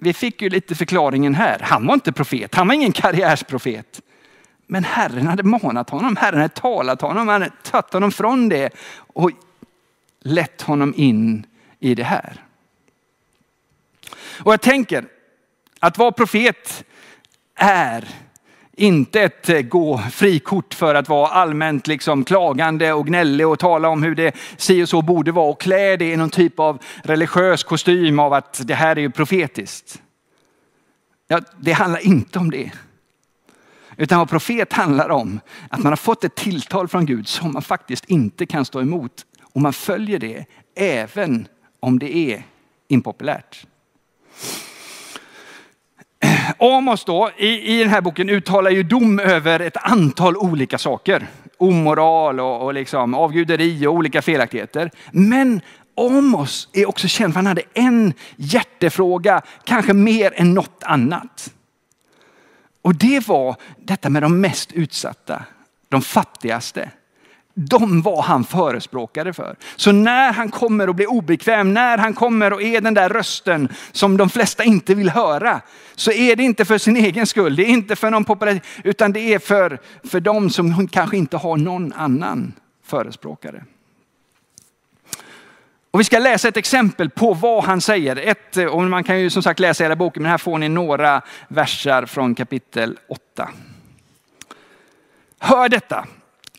vi 0.00 0.12
fick 0.12 0.42
ju 0.42 0.48
lite 0.48 0.74
förklaringen 0.74 1.34
här. 1.34 1.58
Han 1.62 1.86
var 1.86 1.94
inte 1.94 2.12
profet, 2.12 2.54
han 2.54 2.66
var 2.66 2.74
ingen 2.74 2.92
karriärsprofet. 2.92 4.00
Men 4.66 4.84
Herren 4.84 5.26
hade 5.26 5.42
manat 5.42 5.90
honom, 5.90 6.16
Herren 6.16 6.40
hade 6.40 6.54
talat 6.54 7.00
honom, 7.00 7.28
han 7.28 7.42
hade 7.42 7.54
tagit 7.62 7.92
honom 7.92 8.12
från 8.12 8.48
det 8.48 8.70
och 8.96 9.30
lett 10.20 10.62
honom 10.62 10.94
in 10.96 11.46
i 11.80 11.94
det 11.94 12.04
här. 12.04 12.44
Och 14.38 14.52
jag 14.52 14.60
tänker 14.60 15.04
att 15.80 15.98
vara 15.98 16.12
profet 16.12 16.84
är 17.54 18.08
inte 18.76 19.20
ett 19.20 19.48
eh, 19.48 19.60
gå 19.60 19.98
frikort 19.98 20.74
för 20.74 20.94
att 20.94 21.08
vara 21.08 21.28
allmänt 21.28 21.86
liksom 21.86 22.24
klagande 22.24 22.92
och 22.92 23.06
gnällig 23.06 23.48
och 23.48 23.58
tala 23.58 23.88
om 23.88 24.02
hur 24.02 24.14
det 24.14 24.36
si 24.56 24.82
och 24.82 24.88
så 24.88 25.02
borde 25.02 25.32
vara 25.32 25.50
och 25.50 25.60
klä 25.60 25.96
det 25.96 26.12
i 26.12 26.16
någon 26.16 26.30
typ 26.30 26.60
av 26.60 26.78
religiös 27.02 27.64
kostym 27.64 28.18
av 28.18 28.32
att 28.32 28.60
det 28.64 28.74
här 28.74 28.96
är 28.96 29.00
ju 29.00 29.10
profetiskt. 29.10 30.02
Ja, 31.28 31.40
det 31.56 31.72
handlar 31.72 32.06
inte 32.06 32.38
om 32.38 32.50
det. 32.50 32.70
Utan 33.96 34.18
vad 34.18 34.28
profet 34.28 34.72
handlar 34.72 35.10
om, 35.10 35.40
att 35.68 35.82
man 35.82 35.92
har 35.92 35.96
fått 35.96 36.24
ett 36.24 36.34
tilltal 36.34 36.88
från 36.88 37.06
Gud 37.06 37.28
som 37.28 37.52
man 37.52 37.62
faktiskt 37.62 38.04
inte 38.04 38.46
kan 38.46 38.64
stå 38.64 38.80
emot. 38.80 39.26
Och 39.42 39.60
man 39.60 39.72
följer 39.72 40.18
det 40.18 40.44
även 40.76 41.48
om 41.80 41.98
det 41.98 42.16
är 42.16 42.42
impopulärt. 42.88 43.66
Amos 46.58 47.04
då, 47.04 47.30
i, 47.36 47.74
i 47.74 47.78
den 47.78 47.88
här 47.88 48.00
boken 48.00 48.28
uttalar 48.28 48.70
ju 48.70 48.82
dom 48.82 49.18
över 49.18 49.60
ett 49.60 49.76
antal 49.76 50.36
olika 50.36 50.78
saker. 50.78 51.26
Omoral 51.58 52.40
och, 52.40 52.64
och 52.64 52.74
liksom 52.74 53.14
avguderi 53.14 53.86
och 53.86 53.94
olika 53.94 54.22
felaktigheter. 54.22 54.90
Men 55.12 55.60
Amos 55.96 56.68
är 56.72 56.88
också 56.88 57.08
känd 57.08 57.32
för 57.32 57.40
att 57.40 57.46
han 57.46 57.56
hade 57.56 57.62
en 57.74 58.12
hjärtefråga, 58.36 59.42
kanske 59.64 59.92
mer 59.92 60.32
än 60.36 60.54
något 60.54 60.82
annat. 60.82 61.52
Och 62.84 62.94
det 62.94 63.28
var 63.28 63.56
detta 63.84 64.10
med 64.10 64.22
de 64.22 64.40
mest 64.40 64.72
utsatta, 64.72 65.44
de 65.88 66.02
fattigaste 66.02 66.90
de 67.54 68.02
var 68.02 68.22
han 68.22 68.44
förespråkare 68.44 69.32
för. 69.32 69.56
Så 69.76 69.92
när 69.92 70.32
han 70.32 70.50
kommer 70.50 70.88
och 70.88 70.94
blir 70.94 71.10
obekväm, 71.10 71.74
när 71.74 71.98
han 71.98 72.14
kommer 72.14 72.52
och 72.52 72.62
är 72.62 72.80
den 72.80 72.94
där 72.94 73.08
rösten 73.08 73.68
som 73.92 74.16
de 74.16 74.30
flesta 74.30 74.64
inte 74.64 74.94
vill 74.94 75.10
höra, 75.10 75.60
så 75.94 76.12
är 76.12 76.36
det 76.36 76.42
inte 76.42 76.64
för 76.64 76.78
sin 76.78 76.96
egen 76.96 77.26
skull, 77.26 77.56
det 77.56 77.62
är 77.62 77.68
inte 77.68 77.96
för 77.96 78.10
någon 78.10 78.24
popularitet, 78.24 78.68
utan 78.84 79.12
det 79.12 79.34
är 79.34 79.38
för, 79.38 79.78
för 80.04 80.20
dem 80.20 80.50
som 80.50 80.88
kanske 80.88 81.16
inte 81.16 81.36
har 81.36 81.56
någon 81.56 81.92
annan 81.92 82.52
förespråkare. 82.84 83.64
Och 85.94 86.00
vi 86.00 86.04
ska 86.04 86.18
läsa 86.18 86.48
ett 86.48 86.56
exempel 86.56 87.10
på 87.10 87.34
vad 87.34 87.64
han 87.64 87.80
säger. 87.80 88.16
Ett, 88.16 88.56
eh, 88.56 88.66
och 88.66 88.82
man 88.82 89.04
kan 89.04 89.20
ju 89.20 89.30
som 89.30 89.42
sagt 89.42 89.60
läsa 89.60 89.84
hela 89.84 89.96
boken, 89.96 90.22
men 90.22 90.30
här 90.30 90.38
får 90.38 90.58
ni 90.58 90.68
några 90.68 91.22
versar 91.48 92.06
från 92.06 92.34
kapitel 92.34 92.98
8. 93.08 93.50
Hör 95.38 95.68
detta. 95.68 96.06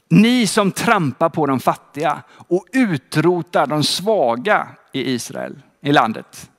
Ni 0.10 0.48
som 0.48 0.72
trampar 0.72 1.30
på 1.30 1.46
de 1.46 1.60
fattiga 1.60 2.22
och 2.30 2.66
utrotar 2.74 3.68
de 3.68 3.84
svaga 3.84 4.68
i 4.92 5.14
Israel, 5.14 5.62
i 5.82 5.92
landet. 5.92 6.50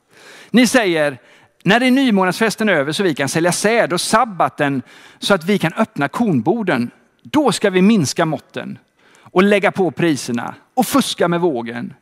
Ni 0.50 0.66
säger, 0.66 1.18
när 1.62 1.82
är 1.82 1.90
nymånadsfesten 1.90 2.68
över 2.68 2.92
så 2.92 3.02
vi 3.02 3.14
kan 3.14 3.28
sälja 3.28 3.52
säd 3.52 3.92
och 3.92 4.00
sabbaten 4.00 4.82
så 5.18 5.34
att 5.34 5.44
vi 5.44 5.58
kan 5.58 5.72
öppna 5.72 6.08
kornborden. 6.08 6.90
Då 7.22 7.52
ska 7.52 7.70
vi 7.70 7.82
minska 7.82 8.24
måtten 8.24 8.78
och 9.20 9.42
lägga 9.42 9.72
på 9.72 9.90
priserna 9.90 10.54
och 10.74 10.86
fuska 10.86 11.28
med 11.28 11.40
vågen. 11.40 11.94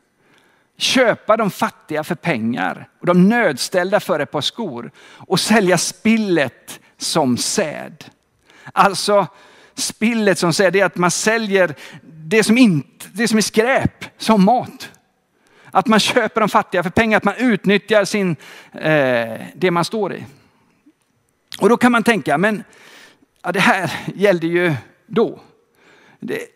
Köpa 0.77 1.37
de 1.37 1.51
fattiga 1.51 2.03
för 2.03 2.15
pengar 2.15 2.89
och 2.99 3.05
de 3.05 3.29
nödställda 3.29 3.99
för 3.99 4.19
ett 4.19 4.31
par 4.31 4.41
skor 4.41 4.91
och 5.07 5.39
sälja 5.39 5.77
spillet 5.77 6.79
som 6.97 7.37
säd. 7.37 8.05
Alltså, 8.73 9.27
spillet 9.75 10.39
som 10.39 10.53
säd 10.53 10.73
det 10.73 10.79
är 10.79 10.85
att 10.85 10.95
man 10.95 11.11
säljer 11.11 11.75
det 12.03 12.43
som, 12.43 12.57
inte, 12.57 13.05
det 13.13 13.27
som 13.27 13.37
är 13.37 13.41
skräp 13.41 14.05
som 14.17 14.45
mat. 14.45 14.91
Att 15.71 15.87
man 15.87 15.99
köper 15.99 16.41
de 16.41 16.49
fattiga 16.49 16.83
för 16.83 16.89
pengar, 16.89 17.17
att 17.17 17.23
man 17.23 17.35
utnyttjar 17.37 18.05
sin, 18.05 18.35
eh, 18.71 19.41
det 19.55 19.71
man 19.71 19.85
står 19.85 20.13
i. 20.13 20.25
Och 21.59 21.69
då 21.69 21.77
kan 21.77 21.91
man 21.91 22.03
tänka, 22.03 22.37
men 22.37 22.63
ja, 23.43 23.51
det 23.51 23.59
här 23.59 23.91
gällde 24.15 24.47
ju 24.47 24.73
då. 25.07 25.39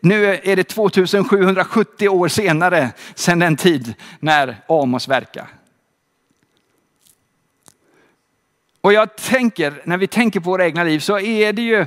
Nu 0.02 0.26
är 0.44 0.56
det 0.56 0.64
2770 0.64 2.10
år 2.10 2.28
senare 2.28 2.90
sedan 3.16 3.40
den 3.40 3.56
tid 3.56 3.94
när 4.20 4.58
Amos 4.68 5.08
verkade. 5.08 5.48
Och 8.82 8.94
jag 8.94 9.16
tänker, 9.16 9.82
när 9.84 9.98
vi 9.98 10.08
tänker 10.08 10.40
på 10.40 10.50
våra 10.50 10.66
egna 10.66 10.84
liv 10.84 11.00
så 11.00 11.20
är 11.20 11.54
det 11.54 11.62
ju 11.62 11.86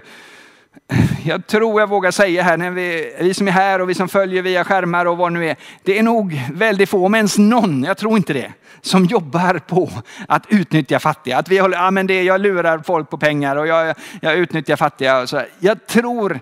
jag 1.24 1.46
tror 1.46 1.80
jag 1.80 1.88
vågar 1.88 2.10
säga 2.10 2.42
här, 2.42 2.56
när 2.56 2.70
vi, 2.70 3.14
vi 3.20 3.34
som 3.34 3.48
är 3.48 3.52
här 3.52 3.80
och 3.80 3.90
vi 3.90 3.94
som 3.94 4.08
följer 4.08 4.42
via 4.42 4.64
skärmar 4.64 5.06
och 5.06 5.16
vad 5.16 5.32
nu 5.32 5.48
är. 5.48 5.56
Det 5.82 5.98
är 5.98 6.02
nog 6.02 6.40
väldigt 6.52 6.88
få, 6.88 7.06
om 7.06 7.14
ens 7.14 7.38
någon, 7.38 7.84
jag 7.84 7.96
tror 7.96 8.16
inte 8.16 8.32
det, 8.32 8.52
som 8.80 9.04
jobbar 9.04 9.58
på 9.58 9.90
att 10.28 10.46
utnyttja 10.48 11.00
fattiga. 11.00 11.38
Att 11.38 11.48
vi 11.48 11.58
håller, 11.58 11.78
ja 11.78 11.90
men 11.90 12.06
det, 12.06 12.22
jag 12.22 12.40
lurar 12.40 12.78
folk 12.78 13.10
på 13.10 13.18
pengar 13.18 13.56
och 13.56 13.66
jag, 13.66 13.94
jag 14.20 14.34
utnyttjar 14.34 14.76
fattiga. 14.76 15.20
Och 15.20 15.28
så. 15.28 15.42
Jag 15.58 15.86
tror 15.86 16.40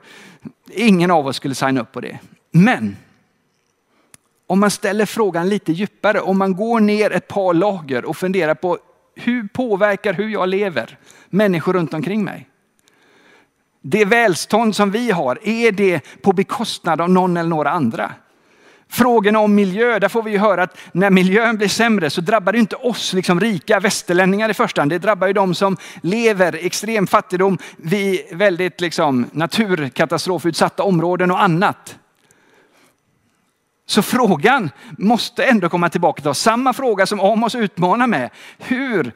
ingen 0.70 1.10
av 1.10 1.26
oss 1.26 1.36
skulle 1.36 1.54
signa 1.54 1.80
upp 1.80 1.92
på 1.92 2.00
det. 2.00 2.18
Men 2.50 2.96
om 4.46 4.60
man 4.60 4.70
ställer 4.70 5.06
frågan 5.06 5.48
lite 5.48 5.72
djupare, 5.72 6.20
om 6.20 6.38
man 6.38 6.56
går 6.56 6.80
ner 6.80 7.10
ett 7.10 7.28
par 7.28 7.54
lager 7.54 8.04
och 8.04 8.16
funderar 8.16 8.54
på 8.54 8.78
hur 9.14 9.48
påverkar 9.48 10.12
hur 10.12 10.28
jag 10.28 10.48
lever 10.48 10.98
människor 11.28 11.72
runt 11.72 11.94
omkring 11.94 12.24
mig? 12.24 12.48
Det 13.82 14.04
välstånd 14.04 14.76
som 14.76 14.90
vi 14.90 15.10
har, 15.10 15.38
är 15.42 15.72
det 15.72 16.22
på 16.22 16.32
bekostnad 16.32 17.00
av 17.00 17.10
någon 17.10 17.36
eller 17.36 17.50
några 17.50 17.70
andra? 17.70 18.12
Frågorna 18.90 19.38
om 19.38 19.54
miljö, 19.54 19.98
där 19.98 20.08
får 20.08 20.22
vi 20.22 20.30
ju 20.30 20.38
höra 20.38 20.62
att 20.62 20.78
när 20.92 21.10
miljön 21.10 21.56
blir 21.56 21.68
sämre 21.68 22.10
så 22.10 22.20
drabbar 22.20 22.52
det 22.52 22.58
inte 22.58 22.76
oss 22.76 23.12
liksom 23.12 23.40
rika 23.40 23.80
västerlänningar 23.80 24.48
i 24.48 24.54
första 24.54 24.80
hand. 24.80 24.90
Det 24.90 24.98
drabbar 24.98 25.26
ju 25.26 25.32
de 25.32 25.54
som 25.54 25.76
lever 26.02 26.56
i 26.56 26.66
extrem 26.66 27.06
fattigdom 27.06 27.58
vid 27.76 28.20
väldigt 28.32 28.80
liksom 28.80 29.26
naturkatastrofutsatta 29.32 30.82
områden 30.82 31.30
och 31.30 31.42
annat. 31.42 31.98
Så 33.86 34.02
frågan 34.02 34.70
måste 34.98 35.44
ändå 35.44 35.68
komma 35.68 35.88
tillbaka 35.88 36.22
till 36.22 36.30
oss. 36.30 36.38
Samma 36.38 36.72
fråga 36.72 37.06
som 37.06 37.20
Amos 37.20 37.54
utmanar 37.54 38.06
med. 38.06 38.30
Hur 38.58 39.12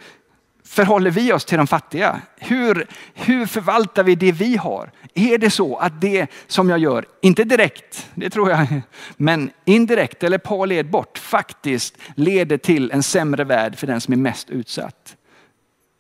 förhåller 0.67 1.11
vi 1.11 1.33
oss 1.33 1.45
till 1.45 1.59
de 1.59 1.67
fattiga? 1.67 2.21
Hur, 2.37 2.87
hur 3.15 3.47
förvaltar 3.47 4.05
vi 4.05 4.15
det 4.15 4.33
vi 4.33 4.57
har? 4.57 4.91
Är 5.15 5.39
det 5.39 5.51
så 5.51 5.77
att 5.77 6.01
det 6.01 6.27
som 6.47 6.71
jag 6.71 6.79
gör, 6.79 7.07
inte 7.21 7.45
direkt, 7.45 8.09
det 8.15 8.31
tror 8.31 8.51
jag, 8.51 8.83
men 9.17 9.51
indirekt 9.65 10.23
eller 10.23 10.39
par 10.39 10.67
led 10.67 10.91
bort 10.91 11.19
faktiskt 11.19 11.99
leder 12.17 12.57
till 12.57 12.91
en 12.91 13.03
sämre 13.03 13.45
värld 13.45 13.77
för 13.77 13.87
den 13.87 14.01
som 14.01 14.13
är 14.13 14.19
mest 14.19 14.51
utsatt? 14.51 15.17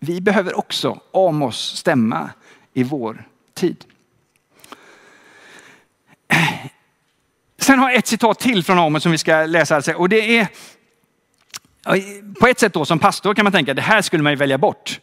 Vi 0.00 0.20
behöver 0.20 0.58
också 0.58 1.00
Amos 1.12 1.76
stämma 1.76 2.30
i 2.72 2.82
vår 2.82 3.28
tid. 3.54 3.84
Sen 7.58 7.78
har 7.78 7.90
jag 7.90 7.98
ett 7.98 8.06
citat 8.06 8.38
till 8.38 8.64
från 8.64 8.78
Amos 8.78 9.02
som 9.02 9.12
vi 9.12 9.18
ska 9.18 9.46
läsa. 9.46 9.76
Alltså. 9.76 9.92
Och 9.92 10.08
det 10.08 10.38
är 10.38 10.48
på 12.40 12.46
ett 12.46 12.58
sätt 12.58 12.72
då 12.72 12.84
som 12.84 12.98
pastor 12.98 13.34
kan 13.34 13.44
man 13.44 13.52
tänka, 13.52 13.74
det 13.74 13.82
här 13.82 14.02
skulle 14.02 14.22
man 14.22 14.32
ju 14.32 14.36
välja 14.36 14.58
bort. 14.58 15.00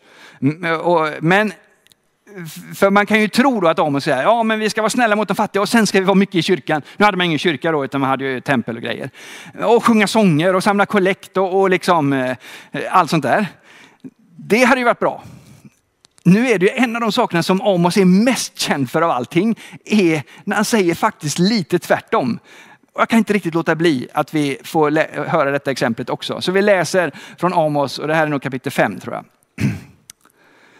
Men 1.19 1.53
för 2.75 2.89
man 2.89 3.05
kan 3.05 3.21
ju 3.21 3.27
tro 3.27 3.59
då 3.59 3.67
att 3.67 3.79
Amos 3.79 4.03
säger, 4.03 4.23
ja 4.23 4.43
men 4.43 4.59
vi 4.59 4.69
ska 4.69 4.81
vara 4.81 4.89
snälla 4.89 5.15
mot 5.15 5.27
de 5.27 5.35
fattiga 5.35 5.61
och 5.61 5.69
sen 5.69 5.87
ska 5.87 5.99
vi 5.99 6.05
vara 6.05 6.15
mycket 6.15 6.35
i 6.35 6.41
kyrkan. 6.41 6.81
Nu 6.97 7.05
hade 7.05 7.17
man 7.17 7.25
ingen 7.25 7.39
kyrka 7.39 7.71
då 7.71 7.85
utan 7.85 8.01
man 8.01 8.09
hade 8.09 8.25
ju 8.25 8.41
tempel 8.41 8.75
och 8.75 8.81
grejer. 8.81 9.09
Och 9.63 9.85
sjunga 9.85 10.07
sånger 10.07 10.55
och 10.55 10.63
samla 10.63 10.85
kollekt 10.85 11.37
och, 11.37 11.61
och 11.61 11.69
liksom 11.69 12.13
eh, 12.13 12.37
allt 12.91 13.09
sånt 13.09 13.23
där. 13.23 13.45
Det 14.37 14.63
hade 14.63 14.81
ju 14.81 14.85
varit 14.85 14.99
bra. 14.99 15.23
Nu 16.23 16.49
är 16.49 16.59
det 16.59 16.65
ju 16.65 16.71
en 16.71 16.95
av 16.95 17.01
de 17.01 17.11
sakerna 17.11 17.43
som 17.43 17.61
Amos 17.61 17.97
är 17.97 18.05
mest 18.05 18.59
känd 18.59 18.91
för 18.91 19.01
av 19.01 19.11
allting, 19.11 19.59
är 19.85 20.23
när 20.43 20.55
han 20.55 20.65
säger 20.65 20.95
faktiskt 20.95 21.39
lite 21.39 21.79
tvärtom. 21.79 22.39
Jag 22.95 23.09
kan 23.09 23.19
inte 23.19 23.33
riktigt 23.33 23.53
låta 23.53 23.75
bli 23.75 24.07
att 24.13 24.33
vi 24.33 24.57
får 24.63 24.91
höra 25.27 25.51
detta 25.51 25.71
exemplet 25.71 26.09
också. 26.09 26.41
Så 26.41 26.51
vi 26.51 26.61
läser 26.61 27.11
från 27.37 27.53
Amos 27.53 27.99
och 27.99 28.07
det 28.07 28.15
här 28.15 28.23
är 28.23 28.29
nog 28.29 28.41
kapitel 28.41 28.71
5 28.71 28.99
tror 28.99 29.13
jag. 29.13 29.25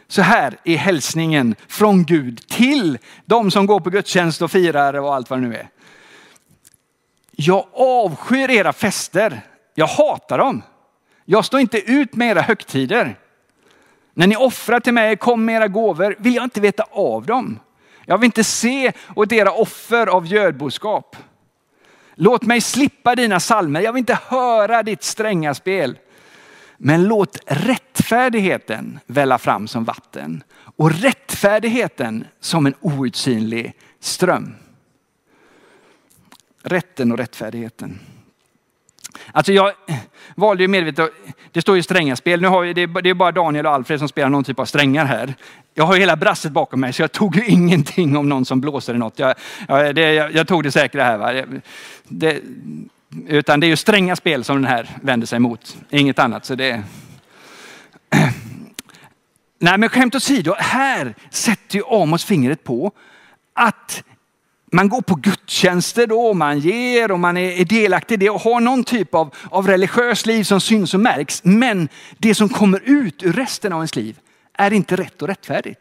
Så 0.08 0.22
här 0.22 0.58
är 0.64 0.78
hälsningen 0.78 1.56
från 1.68 2.06
Gud 2.06 2.48
till 2.48 2.98
de 3.26 3.52
som 3.52 3.66
går 3.66 3.80
på 3.80 3.90
gudstjänst 3.90 4.42
och 4.42 4.52
firar 4.52 4.94
och 4.94 5.16
allt 5.16 5.30
vad 5.30 5.42
det 5.42 5.48
nu 5.48 5.56
är. 5.56 5.70
Jag 7.32 7.66
avskyr 7.74 8.50
era 8.50 8.74
fester. 8.74 9.42
Jag 9.76 9.88
hatar 9.88 10.38
dem. 10.38 10.62
Jag 11.26 11.46
står 11.46 11.60
inte 11.60 11.92
ut 11.92 12.16
med 12.16 12.32
era 12.32 12.42
högtider. 12.42 13.18
När 14.14 14.28
ni 14.28 14.36
offrar 14.36 14.80
till 14.80 14.94
mig, 14.94 15.18
kom 15.18 15.46
med 15.46 15.56
era 15.56 15.68
gåvor, 15.68 16.16
vill 16.20 16.36
jag 16.36 16.44
inte 16.44 16.62
veta 16.62 16.84
av 16.92 17.26
dem. 17.26 17.60
Jag 18.06 18.18
vill 18.18 18.26
inte 18.26 18.44
se 18.44 18.92
åt 19.16 19.32
era 19.32 19.52
offer 19.52 20.08
av 20.08 20.28
gödboskap. 20.28 21.16
Låt 22.16 22.44
mig 22.44 22.62
slippa 22.62 23.16
dina 23.16 23.40
salmer, 23.40 23.82
jag 23.82 23.94
vill 23.94 24.00
inte 24.00 24.20
höra 24.28 24.84
ditt 24.84 25.04
stränga 25.04 25.54
spel. 25.54 25.98
Men 26.78 27.04
låt 27.04 27.38
rättfärdigheten 27.46 29.00
välla 29.06 29.38
fram 29.38 29.68
som 29.68 29.84
vatten 29.84 30.44
och 30.54 30.92
rättfärdigheten 30.92 32.28
som 32.40 32.66
en 32.66 32.74
outsinlig 32.82 33.74
ström. 34.00 34.56
Rätten 36.64 37.12
och 37.12 37.18
rättfärdigheten. 37.18 38.00
Alltså 39.32 39.54
jag 39.54 39.72
valde 40.36 40.64
ju 40.64 40.68
medvetet, 40.68 41.12
det 41.52 41.62
står 41.62 41.76
ju 41.76 41.84
stränga 41.84 42.16
spel. 42.16 42.42
Nu 42.42 42.48
har 42.48 42.62
vi, 42.62 42.74
det 42.74 43.10
är 43.10 43.14
bara 43.14 43.32
Daniel 43.32 43.66
och 43.66 43.74
Alfred 43.74 44.00
som 44.00 44.08
spelar 44.08 44.30
någon 44.30 44.44
typ 44.44 44.60
av 44.60 44.66
strängar 44.66 45.06
här. 45.06 45.34
Jag 45.74 45.84
har 45.84 45.94
ju 45.94 46.00
hela 46.00 46.16
brasset 46.16 46.52
bakom 46.52 46.80
mig 46.80 46.94
så 46.94 47.02
jag 47.02 47.12
tog 47.12 47.36
ju 47.36 47.46
ingenting 47.48 48.18
om 48.18 48.30
någon 48.30 48.46
som 48.46 48.62
blåser 48.62 48.96
i 48.96 48.98
något. 48.98 49.20
Jag, 49.20 49.36
jag, 49.68 49.96
det, 49.96 50.14
jag, 50.14 50.36
jag 50.36 50.48
tog 50.48 50.64
det 50.64 50.72
säkra 50.72 51.04
här. 51.04 51.18
Va? 51.18 51.60
Det, 52.04 52.42
utan 53.28 53.60
det 53.60 53.66
är 53.66 53.70
ju 53.70 53.76
stränga 53.76 54.16
spel 54.16 54.44
som 54.44 54.56
den 54.56 54.66
här 54.66 54.90
vänder 55.02 55.28
sig 55.28 55.40
mot, 55.40 55.78
inget 55.90 56.20
annat. 56.20 56.46
Så 56.46 56.56
det... 56.56 56.84
Nej 59.60 59.78
men 59.78 59.90
skämt 59.90 60.16
åsido, 60.16 60.56
här 60.58 61.16
sätter 61.30 61.76
ju 61.76 61.84
Amos 61.86 62.26
fingret 62.26 62.64
på 62.64 62.92
att 63.54 64.04
man 64.72 64.90
går 64.90 65.02
på 65.02 65.16
gudstjänster 65.16 66.08
då, 66.08 66.34
man 66.34 66.60
ger 66.60 67.12
och 67.12 67.20
man 67.20 67.38
är 67.38 67.66
delaktig 67.66 68.16
i 68.16 68.18
det 68.18 68.30
och 68.30 68.42
har 68.42 68.60
någon 68.60 68.84
typ 68.84 69.16
av, 69.16 69.36
av 69.50 69.68
religiöst 69.68 70.26
liv 70.26 70.44
som 70.44 70.62
syns 70.62 70.94
och 70.94 71.00
märks. 71.00 71.44
Men 71.44 71.90
det 72.18 72.36
som 72.36 72.50
kommer 72.50 72.82
ut 72.86 73.24
ur 73.24 73.34
resten 73.34 73.74
av 73.74 73.80
ens 73.80 73.96
liv 73.96 74.20
är 74.54 74.74
inte 74.74 74.96
rätt 74.96 75.22
och 75.22 75.28
rättfärdigt. 75.28 75.80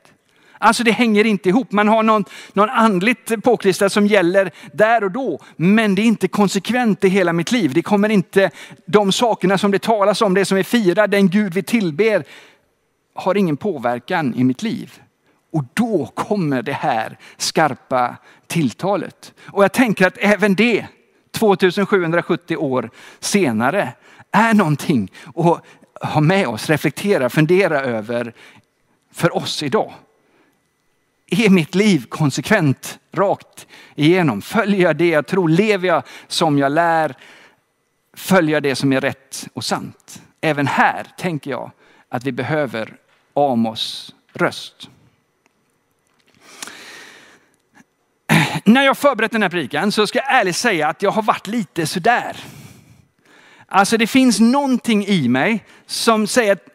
Alltså 0.59 0.85
det 0.85 0.90
hänger 0.90 1.25
inte 1.25 1.49
ihop. 1.49 1.73
Man 1.73 1.88
har 1.88 2.02
någon, 2.02 2.25
någon 2.52 2.70
andligt 2.70 3.42
påklistrad 3.42 3.92
som 3.92 4.06
gäller 4.06 4.50
där 4.73 5.04
och 5.04 5.11
då. 5.11 5.40
Men 5.56 5.94
det 5.94 6.02
är 6.02 6.06
inte 6.06 6.28
konsekvent 6.28 7.04
i 7.04 7.09
hela 7.09 7.32
mitt 7.32 7.52
liv. 7.52 7.75
Det 7.75 7.82
kommer 7.82 8.09
inte, 8.09 8.50
de 8.87 9.12
sakerna 9.12 9.59
som 9.59 9.70
det 9.70 9.82
talas 9.82 10.23
om, 10.23 10.35
det 10.35 10.44
som 10.44 10.59
är 10.59 10.62
firar, 10.62 11.06
den 11.06 11.28
Gud 11.28 11.54
vi 11.54 11.62
tillber, 11.62 12.25
har 13.14 13.35
ingen 13.35 13.56
påverkan 13.56 14.35
i 14.35 14.44
mitt 14.44 14.62
liv. 14.62 15.00
Och 15.52 15.64
då 15.75 16.07
kommer 16.07 16.62
det 16.62 16.73
här 16.73 17.19
skarpa 17.37 18.16
tilltalet. 18.47 19.35
Och 19.47 19.64
jag 19.64 19.73
tänker 19.73 20.07
att 20.07 20.19
även 20.19 20.54
det, 20.54 20.87
2770 21.30 22.57
år 22.57 22.90
senare, 23.21 23.92
är 24.30 24.54
någonting 24.54 25.12
att 25.35 25.64
ha 26.12 26.21
med 26.21 26.49
oss, 26.49 26.71
reflektera, 26.71 27.30
fundera 27.30 27.80
över 27.80 28.35
för 29.12 29.37
oss 29.37 29.62
idag. 29.62 29.92
Är 31.26 31.49
mitt 31.49 31.75
liv 31.75 32.07
konsekvent 32.09 32.99
rakt 33.12 33.66
igenom? 33.95 34.42
Följer 34.42 34.83
jag 34.83 34.97
det 34.97 35.09
jag 35.09 35.26
tror? 35.26 35.48
Lever 35.48 35.88
jag 35.88 36.03
som 36.29 36.59
jag 36.59 36.72
lär? 36.72 37.14
Följer 38.12 38.57
jag 38.57 38.62
det 38.62 38.77
som 38.77 38.92
är 38.92 39.01
rätt 39.01 39.48
och 39.53 39.64
sant? 39.64 40.22
Även 40.40 40.66
här 40.66 41.07
tänker 41.18 41.51
jag 41.51 41.70
att 42.09 42.24
vi 42.24 42.33
behöver 42.33 42.96
Amos 43.35 44.14
röst. 44.33 44.90
När 48.64 48.83
jag 48.83 48.99
förberett 48.99 49.33
den 49.33 49.42
här 49.42 49.49
predikan 49.49 49.92
så 49.92 50.07
ska 50.07 50.18
jag 50.18 50.40
ärligt 50.40 50.57
säga 50.57 50.88
att 50.88 51.03
jag 51.03 51.11
har 51.11 51.23
varit 51.23 51.46
lite 51.46 51.87
sådär. 51.87 52.37
Alltså 53.66 53.96
det 53.96 54.07
finns 54.07 54.40
någonting 54.40 55.07
i 55.07 55.29
mig 55.29 55.64
som 55.87 56.27
säger 56.27 56.53
att 56.53 56.66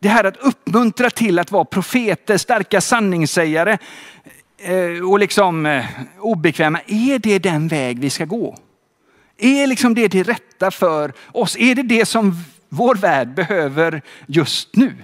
det 0.00 0.08
här 0.08 0.24
att 0.24 0.36
uppmuntra 0.36 1.10
till 1.10 1.38
att 1.38 1.50
vara 1.50 1.64
profeter, 1.64 2.36
starka 2.36 2.80
sanningssägare 2.80 3.78
eh, 4.58 5.10
och 5.10 5.18
liksom 5.18 5.66
eh, 5.66 5.84
obekväma. 6.18 6.80
Är 6.86 7.18
det 7.18 7.38
den 7.38 7.68
väg 7.68 7.98
vi 7.98 8.10
ska 8.10 8.24
gå? 8.24 8.56
Är 9.38 9.66
liksom 9.66 9.94
det 9.94 10.08
det 10.08 10.22
rätta 10.22 10.70
för 10.70 11.12
oss? 11.32 11.56
Är 11.56 11.74
det 11.74 11.82
det 11.82 12.06
som 12.06 12.34
vår 12.68 12.94
värld 12.94 13.34
behöver 13.34 14.02
just 14.26 14.76
nu? 14.76 14.94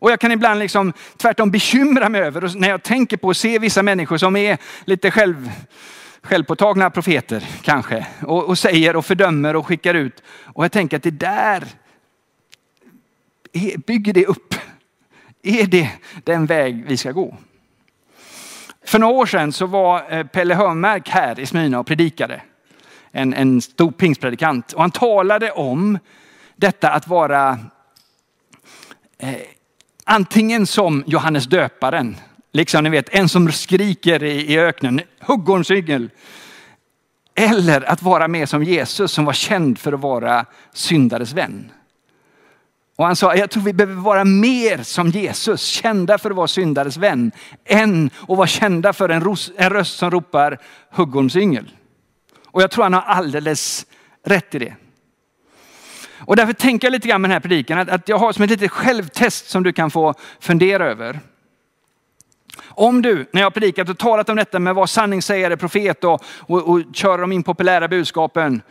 Och 0.00 0.10
jag 0.10 0.20
kan 0.20 0.32
ibland 0.32 0.60
liksom 0.60 0.92
tvärtom 1.16 1.50
bekymra 1.50 2.08
mig 2.08 2.20
över 2.20 2.52
när 2.58 2.68
jag 2.68 2.82
tänker 2.82 3.16
på 3.16 3.30
att 3.30 3.36
se 3.36 3.58
vissa 3.58 3.82
människor 3.82 4.18
som 4.18 4.36
är 4.36 4.58
lite 4.84 5.10
själv, 5.10 5.50
självpåtagna 6.22 6.90
profeter 6.90 7.48
kanske. 7.62 8.06
Och, 8.22 8.44
och 8.44 8.58
säger 8.58 8.96
och 8.96 9.06
fördömer 9.06 9.56
och 9.56 9.66
skickar 9.66 9.94
ut. 9.94 10.22
Och 10.44 10.64
jag 10.64 10.72
tänker 10.72 10.96
att 10.96 11.02
det 11.02 11.10
där, 11.10 11.64
bygger 13.86 14.12
det 14.12 14.26
upp? 14.26 14.54
Är 15.42 15.66
det 15.66 15.90
den 16.24 16.46
väg 16.46 16.84
vi 16.86 16.96
ska 16.96 17.12
gå? 17.12 17.36
För 18.84 18.98
några 18.98 19.14
år 19.14 19.26
sedan 19.26 19.52
så 19.52 19.66
var 19.66 20.12
eh, 20.12 20.26
Pelle 20.26 20.54
Hörnmark 20.54 21.08
här 21.08 21.40
i 21.40 21.46
Smyna 21.46 21.80
och 21.80 21.86
predikade. 21.86 22.42
En, 23.10 23.34
en 23.34 23.60
stor 23.60 23.90
pingstpredikant. 23.90 24.72
Och 24.72 24.80
han 24.80 24.90
talade 24.90 25.50
om 25.50 25.98
detta 26.56 26.90
att 26.90 27.08
vara 27.08 27.58
eh, 29.18 29.36
Antingen 30.08 30.66
som 30.66 31.04
Johannes 31.06 31.46
döparen, 31.46 32.16
liksom 32.52 32.84
ni 32.84 32.90
vet 32.90 33.14
en 33.14 33.28
som 33.28 33.52
skriker 33.52 34.22
i, 34.22 34.52
i 34.52 34.58
öknen, 34.58 35.00
huggormsyngel. 35.20 36.10
Eller 37.34 37.90
att 37.90 38.02
vara 38.02 38.28
med 38.28 38.48
som 38.48 38.64
Jesus 38.64 39.12
som 39.12 39.24
var 39.24 39.32
känd 39.32 39.78
för 39.78 39.92
att 39.92 40.00
vara 40.00 40.46
syndares 40.72 41.32
vän. 41.32 41.72
Och 42.96 43.06
han 43.06 43.16
sa, 43.16 43.36
jag 43.36 43.50
tror 43.50 43.62
vi 43.62 43.72
behöver 43.72 43.94
vara 43.94 44.24
mer 44.24 44.82
som 44.82 45.08
Jesus, 45.08 45.62
kända 45.62 46.18
för 46.18 46.30
att 46.30 46.36
vara 46.36 46.48
syndares 46.48 46.96
vän, 46.96 47.32
än 47.64 48.10
att 48.28 48.36
vara 48.36 48.46
kända 48.46 48.92
för 48.92 49.08
en, 49.08 49.20
ros, 49.20 49.52
en 49.56 49.70
röst 49.70 49.98
som 49.98 50.10
ropar 50.10 50.58
huggormsyngel. 50.90 51.70
Och 52.46 52.62
jag 52.62 52.70
tror 52.70 52.84
han 52.84 52.94
har 52.94 53.02
alldeles 53.02 53.86
rätt 54.24 54.54
i 54.54 54.58
det. 54.58 54.74
Och 56.18 56.36
därför 56.36 56.52
tänker 56.52 56.86
jag 56.86 56.92
lite 56.92 57.08
grann 57.08 57.20
med 57.20 57.30
den 57.30 57.34
här 57.34 57.40
predikan 57.40 57.78
att, 57.78 57.88
att 57.88 58.08
jag 58.08 58.18
har 58.18 58.32
som 58.32 58.44
ett 58.44 58.50
litet 58.50 58.70
självtest 58.70 59.50
som 59.50 59.62
du 59.62 59.72
kan 59.72 59.90
få 59.90 60.14
fundera 60.40 60.86
över. 60.86 61.20
Om 62.64 63.02
du, 63.02 63.26
när 63.32 63.40
jag 63.40 63.46
har 63.46 63.50
predikat 63.50 63.88
och 63.88 63.98
talat 63.98 64.28
om 64.28 64.36
detta 64.36 64.58
med 64.58 64.70
att 64.70 64.76
vara 64.76 64.86
sanningssägare, 64.86 65.56
profet 65.56 66.04
och, 66.04 66.24
och, 66.38 66.68
och 66.68 66.82
köra 66.92 67.16
de 67.16 67.32
impopulära 67.32 67.88
budskapen, 67.88 68.62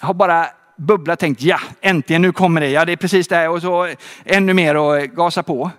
har 0.00 0.14
bara 0.14 0.46
bubblat 0.76 1.18
tänkt 1.18 1.42
ja, 1.42 1.60
äntligen 1.80 2.22
nu 2.22 2.32
kommer 2.32 2.60
det, 2.60 2.68
ja 2.68 2.84
det 2.84 2.92
är 2.92 2.96
precis 2.96 3.28
det 3.28 3.36
här 3.36 3.48
och 3.48 3.62
så 3.62 3.94
ännu 4.24 4.54
mer 4.54 4.76
och 4.76 5.02
gasa 5.02 5.42
på. 5.42 5.70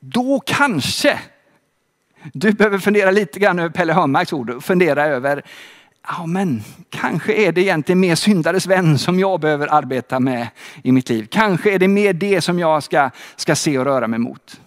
Då 0.00 0.42
kanske 0.46 1.18
du 2.32 2.52
behöver 2.52 2.78
fundera 2.78 3.10
lite 3.10 3.38
grann 3.38 3.58
över 3.58 3.70
Pelle 3.70 3.92
Hörnmarks 3.92 4.32
ord 4.32 4.50
och 4.50 4.64
fundera 4.64 5.06
över 5.06 5.42
ja 6.08 6.26
men 6.26 6.62
kanske 6.90 7.34
är 7.34 7.52
det 7.52 7.60
egentligen 7.60 8.00
mer 8.00 8.14
syndares 8.14 8.66
vän 8.66 8.98
som 8.98 9.20
jag 9.20 9.40
behöver 9.40 9.74
arbeta 9.74 10.20
med 10.20 10.48
i 10.82 10.92
mitt 10.92 11.08
liv. 11.08 11.26
Kanske 11.30 11.74
är 11.74 11.78
det 11.78 11.88
mer 11.88 12.12
det 12.12 12.40
som 12.40 12.58
jag 12.58 12.82
ska, 12.82 13.10
ska 13.36 13.56
se 13.56 13.78
och 13.78 13.84
röra 13.84 14.08
mig 14.08 14.18
mot. 14.18 14.60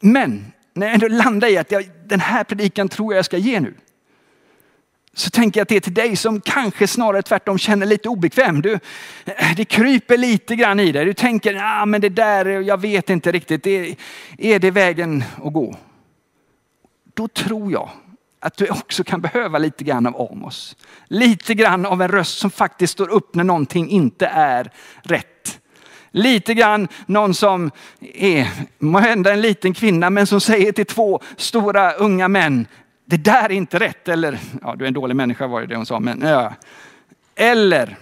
Men 0.00 0.52
när 0.74 0.86
jag 0.86 0.94
ändå 0.94 1.08
landar 1.08 1.48
i 1.48 1.58
att 1.58 1.72
jag, 1.72 1.84
den 2.06 2.20
här 2.20 2.44
predikan 2.44 2.88
tror 2.88 3.12
jag 3.12 3.18
jag 3.18 3.24
ska 3.24 3.36
ge 3.36 3.60
nu. 3.60 3.74
Så 5.14 5.30
tänker 5.30 5.60
jag 5.60 5.62
att 5.62 5.68
det 5.68 5.76
är 5.76 5.80
till 5.80 5.94
dig 5.94 6.16
som 6.16 6.40
kanske 6.40 6.86
snarare 6.86 7.22
tvärtom 7.22 7.58
känner 7.58 7.86
lite 7.86 8.08
obekväm. 8.08 8.62
Du, 8.62 8.78
det 9.56 9.64
kryper 9.64 10.16
lite 10.16 10.56
grann 10.56 10.80
i 10.80 10.92
dig. 10.92 11.04
Du 11.04 11.14
tänker, 11.14 11.54
ja 11.54 11.86
men 11.86 12.00
det 12.00 12.08
där, 12.08 12.46
jag 12.46 12.80
vet 12.80 13.10
inte 13.10 13.32
riktigt. 13.32 13.62
Det, 13.62 13.96
är 14.38 14.58
det 14.58 14.70
vägen 14.70 15.24
att 15.44 15.52
gå? 15.52 15.76
Då 17.14 17.28
tror 17.28 17.72
jag 17.72 17.90
att 18.46 18.56
du 18.56 18.68
också 18.68 19.04
kan 19.04 19.20
behöva 19.20 19.58
lite 19.58 19.84
grann 19.84 20.06
av 20.06 20.30
Amos. 20.30 20.76
Lite 21.06 21.54
grann 21.54 21.86
av 21.86 22.02
en 22.02 22.08
röst 22.08 22.38
som 22.38 22.50
faktiskt 22.50 22.92
står 22.92 23.08
upp 23.10 23.34
när 23.34 23.44
någonting 23.44 23.90
inte 23.90 24.26
är 24.26 24.70
rätt. 25.02 25.60
Lite 26.10 26.54
grann 26.54 26.88
någon 27.06 27.34
som 27.34 27.70
är 28.00 28.48
måhända 28.78 29.32
en 29.32 29.40
liten 29.40 29.74
kvinna 29.74 30.10
men 30.10 30.26
som 30.26 30.40
säger 30.40 30.72
till 30.72 30.86
två 30.86 31.20
stora 31.36 31.92
unga 31.92 32.28
män, 32.28 32.66
det 33.04 33.16
där 33.16 33.44
är 33.44 33.52
inte 33.52 33.78
rätt. 33.78 34.08
Eller, 34.08 34.38
ja 34.62 34.74
du 34.76 34.84
är 34.84 34.88
en 34.88 34.94
dålig 34.94 35.16
människa 35.16 35.46
var 35.46 35.62
det 35.62 35.76
hon 35.76 35.86
sa. 35.86 36.00
Men, 36.00 36.20
ja. 36.20 36.54
Eller 37.36 37.96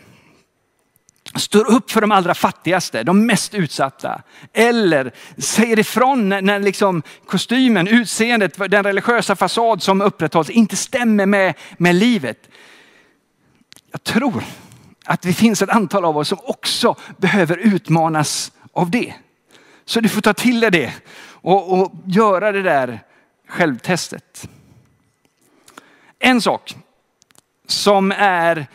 står 1.37 1.71
upp 1.71 1.91
för 1.91 2.01
de 2.01 2.13
allra 2.13 2.35
fattigaste, 2.35 3.03
de 3.03 3.27
mest 3.27 3.55
utsatta. 3.55 4.23
Eller 4.53 5.13
säger 5.39 5.79
ifrån 5.79 6.29
när, 6.29 6.59
liksom 6.59 7.03
kostymen, 7.27 7.89
utseendet, 7.89 8.71
den 8.71 8.85
religiösa 8.85 9.37
fasad 9.37 9.83
som 9.83 10.01
upprätthålls 10.01 10.51
inte 10.51 10.77
stämmer 10.77 11.27
med, 11.27 11.55
med 11.77 11.95
livet. 11.95 12.49
Jag 13.93 14.05
tror 14.05 14.45
att 15.05 15.23
det 15.23 15.33
finns 15.33 15.63
ett 15.63 15.71
antal 15.71 16.05
av 16.05 16.19
oss 16.19 16.29
som 16.29 16.39
också 16.43 16.97
behöver 17.17 17.57
utmanas 17.57 18.53
av 18.73 18.91
det. 18.91 19.15
Så 19.85 20.01
du 20.01 20.09
får 20.09 20.21
ta 20.21 20.35
till 20.35 20.61
dig 20.61 20.71
det 20.71 20.93
och, 21.27 21.73
och 21.73 21.93
göra 22.07 22.53
det 22.53 22.63
där 22.63 23.03
självtestet. 23.49 24.49
En 26.19 26.41
sak 26.41 26.77
som 27.67 28.13
är 28.13 28.67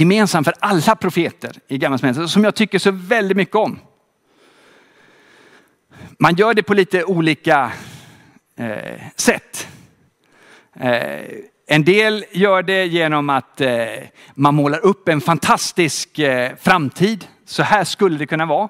gemensam 0.00 0.44
för 0.44 0.54
alla 0.58 0.96
profeter 0.96 1.56
i 1.68 1.78
Gamla 1.78 1.98
testamentet 1.98 2.30
som 2.30 2.44
jag 2.44 2.54
tycker 2.54 2.78
så 2.78 2.90
väldigt 2.90 3.36
mycket 3.36 3.56
om. 3.56 3.78
Man 6.18 6.34
gör 6.34 6.54
det 6.54 6.62
på 6.62 6.74
lite 6.74 7.04
olika 7.04 7.72
eh, 8.58 9.00
sätt. 9.16 9.68
Eh, 10.80 11.26
en 11.66 11.84
del 11.84 12.24
gör 12.32 12.62
det 12.62 12.86
genom 12.86 13.30
att 13.30 13.60
eh, 13.60 13.70
man 14.34 14.54
målar 14.54 14.78
upp 14.78 15.08
en 15.08 15.20
fantastisk 15.20 16.18
eh, 16.18 16.52
framtid. 16.60 17.26
Så 17.46 17.62
här 17.62 17.84
skulle 17.84 18.18
det 18.18 18.26
kunna 18.26 18.46
vara. 18.46 18.68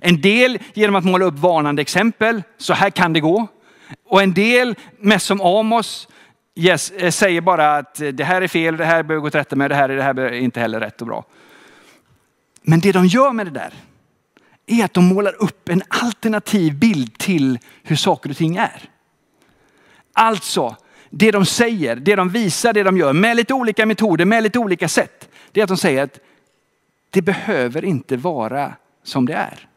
En 0.00 0.20
del 0.20 0.58
genom 0.74 0.96
att 0.96 1.04
måla 1.04 1.24
upp 1.24 1.38
varnande 1.38 1.82
exempel. 1.82 2.42
Så 2.58 2.74
här 2.74 2.90
kan 2.90 3.12
det 3.12 3.20
gå. 3.20 3.46
Och 4.08 4.22
en 4.22 4.34
del, 4.34 4.74
mest 4.98 5.26
som 5.26 5.40
Amos, 5.40 6.08
yes, 6.54 6.90
eh, 6.90 7.10
säger 7.10 7.40
bara 7.40 7.76
att 7.76 8.00
eh, 8.00 8.08
det 8.08 8.24
här 8.24 8.42
är 8.42 8.48
fel, 8.48 8.76
det 8.76 8.84
här 8.84 9.02
behöver 9.02 9.22
gå 9.22 9.30
till 9.30 9.40
rätta 9.40 9.56
med, 9.56 9.70
det 9.70 9.74
här 9.74 9.88
är 9.88 9.96
det 9.96 10.02
här 10.02 10.18
är 10.18 10.32
inte 10.32 10.60
heller 10.60 10.80
rätt 10.80 11.00
och 11.00 11.06
bra. 11.06 11.24
Men 12.62 12.80
det 12.80 12.92
de 12.92 13.06
gör 13.06 13.32
med 13.32 13.46
det 13.46 13.50
där 13.50 13.72
är 14.66 14.84
att 14.84 14.94
de 14.94 15.04
målar 15.04 15.42
upp 15.42 15.68
en 15.68 15.82
alternativ 15.88 16.78
bild 16.78 17.18
till 17.18 17.58
hur 17.82 17.96
saker 17.96 18.30
och 18.30 18.36
ting 18.36 18.56
är. 18.56 18.82
Alltså, 20.12 20.76
det 21.10 21.30
de 21.30 21.46
säger, 21.46 21.96
det 21.96 22.16
de 22.16 22.28
visar, 22.28 22.72
det 22.72 22.82
de 22.82 22.96
gör 22.96 23.12
med 23.12 23.36
lite 23.36 23.54
olika 23.54 23.86
metoder, 23.86 24.24
med 24.24 24.42
lite 24.42 24.58
olika 24.58 24.88
sätt. 24.88 25.28
Det 25.52 25.60
är 25.60 25.64
att 25.64 25.68
de 25.68 25.76
säger 25.76 26.02
att 26.02 26.18
det 27.10 27.22
behöver 27.22 27.84
inte 27.84 28.16
vara 28.16 28.72
som 29.02 29.26
det 29.26 29.34
är. 29.34 29.68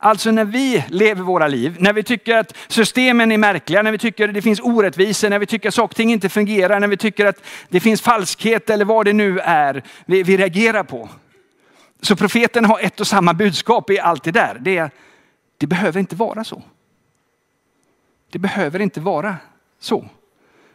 Alltså 0.00 0.30
när 0.30 0.44
vi 0.44 0.84
lever 0.88 1.22
våra 1.22 1.48
liv, 1.48 1.76
när 1.78 1.92
vi 1.92 2.02
tycker 2.02 2.36
att 2.36 2.56
systemen 2.68 3.32
är 3.32 3.38
märkliga, 3.38 3.82
när 3.82 3.92
vi 3.92 3.98
tycker 3.98 4.28
att 4.28 4.34
det 4.34 4.42
finns 4.42 4.60
orättvisor, 4.60 5.30
när 5.30 5.38
vi 5.38 5.46
tycker 5.46 5.68
att 5.68 5.74
saker 5.74 5.92
och 5.92 5.96
ting 5.96 6.12
inte 6.12 6.28
fungerar, 6.28 6.80
när 6.80 6.88
vi 6.88 6.96
tycker 6.96 7.26
att 7.26 7.42
det 7.68 7.80
finns 7.80 8.00
falskhet 8.02 8.70
eller 8.70 8.84
vad 8.84 9.04
det 9.04 9.12
nu 9.12 9.38
är 9.38 9.82
vi, 10.06 10.22
vi 10.22 10.36
reagerar 10.36 10.82
på. 10.82 11.08
Så 12.00 12.16
profeten 12.16 12.64
har 12.64 12.80
ett 12.80 13.00
och 13.00 13.06
samma 13.06 13.34
budskap 13.34 13.90
i 13.90 13.98
allt 13.98 14.24
det 14.24 14.30
där. 14.30 14.58
Det, 14.60 14.90
det 15.58 15.66
behöver 15.66 16.00
inte 16.00 16.16
vara 16.16 16.44
så. 16.44 16.62
Det 18.30 18.38
behöver 18.38 18.80
inte 18.80 19.00
vara 19.00 19.36
så. 19.80 20.08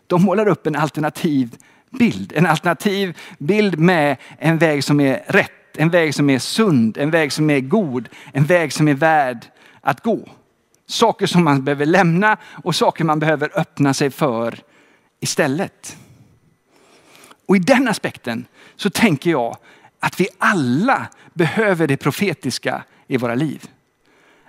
De 0.08 0.24
målar 0.24 0.48
upp 0.48 0.68
en 0.68 0.76
alternativ 0.76 1.56
bild. 1.90 2.34
En 2.36 2.46
alternativ 2.46 3.18
bild 3.38 3.80
med 3.80 4.18
en 4.38 4.58
väg 4.58 4.84
som 4.84 5.00
är 5.00 5.24
rätt 5.28 5.63
en 5.78 5.90
väg 5.90 6.16
som 6.16 6.30
är 6.30 6.40
sund, 6.40 6.98
en 6.98 7.12
väg 7.12 7.32
som 7.32 7.50
är 7.50 7.60
god, 7.60 8.10
en 8.34 8.46
väg 8.46 8.74
som 8.74 8.88
är 8.88 8.94
värd 8.94 9.46
att 9.82 10.04
gå. 10.04 10.30
Saker 10.86 11.26
som 11.26 11.44
man 11.44 11.64
behöver 11.64 11.86
lämna 11.86 12.38
och 12.64 12.76
saker 12.76 13.04
man 13.04 13.20
behöver 13.20 13.60
öppna 13.60 13.94
sig 13.94 14.12
för 14.12 14.60
istället. 15.20 15.98
Och 17.48 17.56
i 17.56 17.60
den 17.60 17.88
aspekten 17.88 18.46
så 18.76 18.90
tänker 18.90 19.32
jag 19.32 19.58
att 20.00 20.20
vi 20.20 20.28
alla 20.38 21.08
behöver 21.34 21.88
det 21.88 21.98
profetiska 21.98 22.84
i 23.08 23.18
våra 23.18 23.36
liv. 23.36 23.70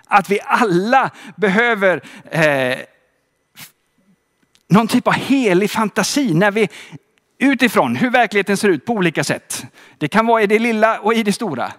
Att 0.05 0.31
vi 0.31 0.41
alla 0.45 1.11
behöver 1.37 2.03
eh, 2.31 2.79
någon 4.69 4.89
typ 4.89 5.07
av 5.07 5.13
helig 5.13 5.71
fantasi 5.71 6.35
när 6.35 6.51
vi 6.51 6.69
utifrån 7.39 7.97
hur 7.97 8.11
verkligheten 8.11 8.57
ser 8.57 8.69
ut 8.69 8.85
på 8.85 8.93
olika 8.93 9.25
sätt. 9.25 9.65
Det 9.99 10.09
kan 10.09 10.27
vara 10.27 10.43
i 10.43 10.47
det 10.47 10.59
lilla 10.59 10.99
och 10.99 11.15
i 11.15 11.23
det 11.23 11.33
stora. 11.33 11.73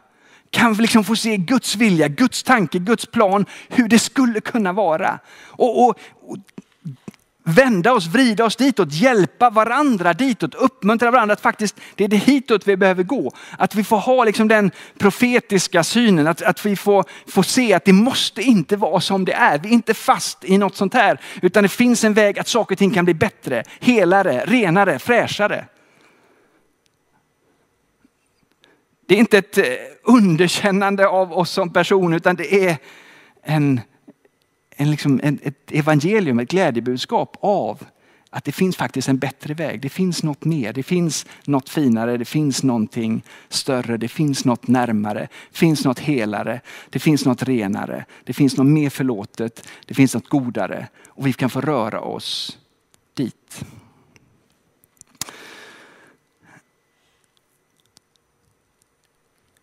Kan 0.49 0.73
vi 0.73 0.81
liksom 0.81 1.03
få 1.03 1.15
se 1.15 1.37
Guds 1.37 1.75
vilja, 1.75 2.07
Guds 2.07 2.43
tanke, 2.43 2.79
Guds 2.79 3.05
plan, 3.05 3.45
hur 3.69 3.87
det 3.87 3.99
skulle 3.99 4.39
kunna 4.39 4.73
vara. 4.73 5.19
Och, 5.47 5.83
och, 5.83 5.99
och 6.21 6.37
vända 7.45 7.93
oss, 7.93 8.07
vrida 8.07 8.45
oss 8.45 8.55
ditåt, 8.55 8.93
hjälpa 8.93 9.49
varandra 9.49 10.13
ditåt, 10.13 10.55
uppmuntra 10.55 11.11
varandra 11.11 11.33
att 11.33 11.41
faktiskt 11.41 11.79
det 11.95 12.03
är 12.03 12.07
det 12.07 12.17
hitåt 12.17 12.67
vi 12.67 12.77
behöver 12.77 13.03
gå. 13.03 13.31
Att 13.57 13.75
vi 13.75 13.83
får 13.83 13.97
ha 13.97 14.23
liksom 14.23 14.47
den 14.47 14.71
profetiska 14.97 15.83
synen, 15.83 16.27
att, 16.27 16.41
att 16.41 16.65
vi 16.65 16.75
får, 16.75 17.05
får 17.27 17.43
se 17.43 17.73
att 17.73 17.85
det 17.85 17.93
måste 17.93 18.41
inte 18.41 18.75
vara 18.77 19.01
som 19.01 19.25
det 19.25 19.33
är. 19.33 19.59
Vi 19.59 19.69
är 19.69 19.73
inte 19.73 19.93
fast 19.93 20.45
i 20.45 20.57
något 20.57 20.75
sånt 20.75 20.93
här, 20.93 21.19
utan 21.41 21.63
det 21.63 21.69
finns 21.69 22.03
en 22.03 22.13
väg 22.13 22.39
att 22.39 22.47
saker 22.47 22.75
och 22.75 22.79
ting 22.79 22.91
kan 22.91 23.05
bli 23.05 23.13
bättre, 23.13 23.63
helare, 23.79 24.43
renare, 24.45 24.99
fräschare. 24.99 25.65
Det 29.07 29.15
är 29.15 29.19
inte 29.19 29.37
ett 29.37 29.57
eh, 29.57 29.63
underkännande 30.03 31.07
av 31.07 31.33
oss 31.33 31.51
som 31.51 31.73
person, 31.73 32.13
utan 32.13 32.35
det 32.35 32.67
är 32.67 32.77
en 33.43 33.81
en 34.75 34.91
liksom, 34.91 35.19
en, 35.23 35.39
ett 35.43 35.71
evangelium, 35.71 36.39
ett 36.39 36.49
glädjebudskap 36.49 37.37
av 37.39 37.85
att 38.35 38.43
det 38.43 38.51
finns 38.51 38.77
faktiskt 38.77 39.07
en 39.07 39.17
bättre 39.17 39.53
väg. 39.53 39.81
Det 39.81 39.89
finns 39.89 40.23
något 40.23 40.45
mer, 40.45 40.73
det 40.73 40.83
finns 40.83 41.25
något 41.45 41.69
finare, 41.69 42.17
det 42.17 42.25
finns 42.25 42.63
någonting 42.63 43.23
större, 43.49 43.97
det 43.97 44.07
finns 44.07 44.45
något 44.45 44.67
närmare, 44.67 45.27
det 45.51 45.57
finns 45.57 45.85
något 45.85 45.99
helare, 45.99 46.61
det 46.89 46.99
finns 46.99 47.25
något 47.25 47.43
renare, 47.43 48.05
det 48.23 48.33
finns 48.33 48.57
något 48.57 48.67
mer 48.67 48.89
förlåtet, 48.89 49.67
det 49.85 49.93
finns 49.93 50.13
något 50.13 50.29
godare. 50.29 50.87
Och 51.07 51.27
vi 51.27 51.33
kan 51.33 51.49
få 51.49 51.61
röra 51.61 52.01
oss 52.01 52.57
dit. 53.13 53.65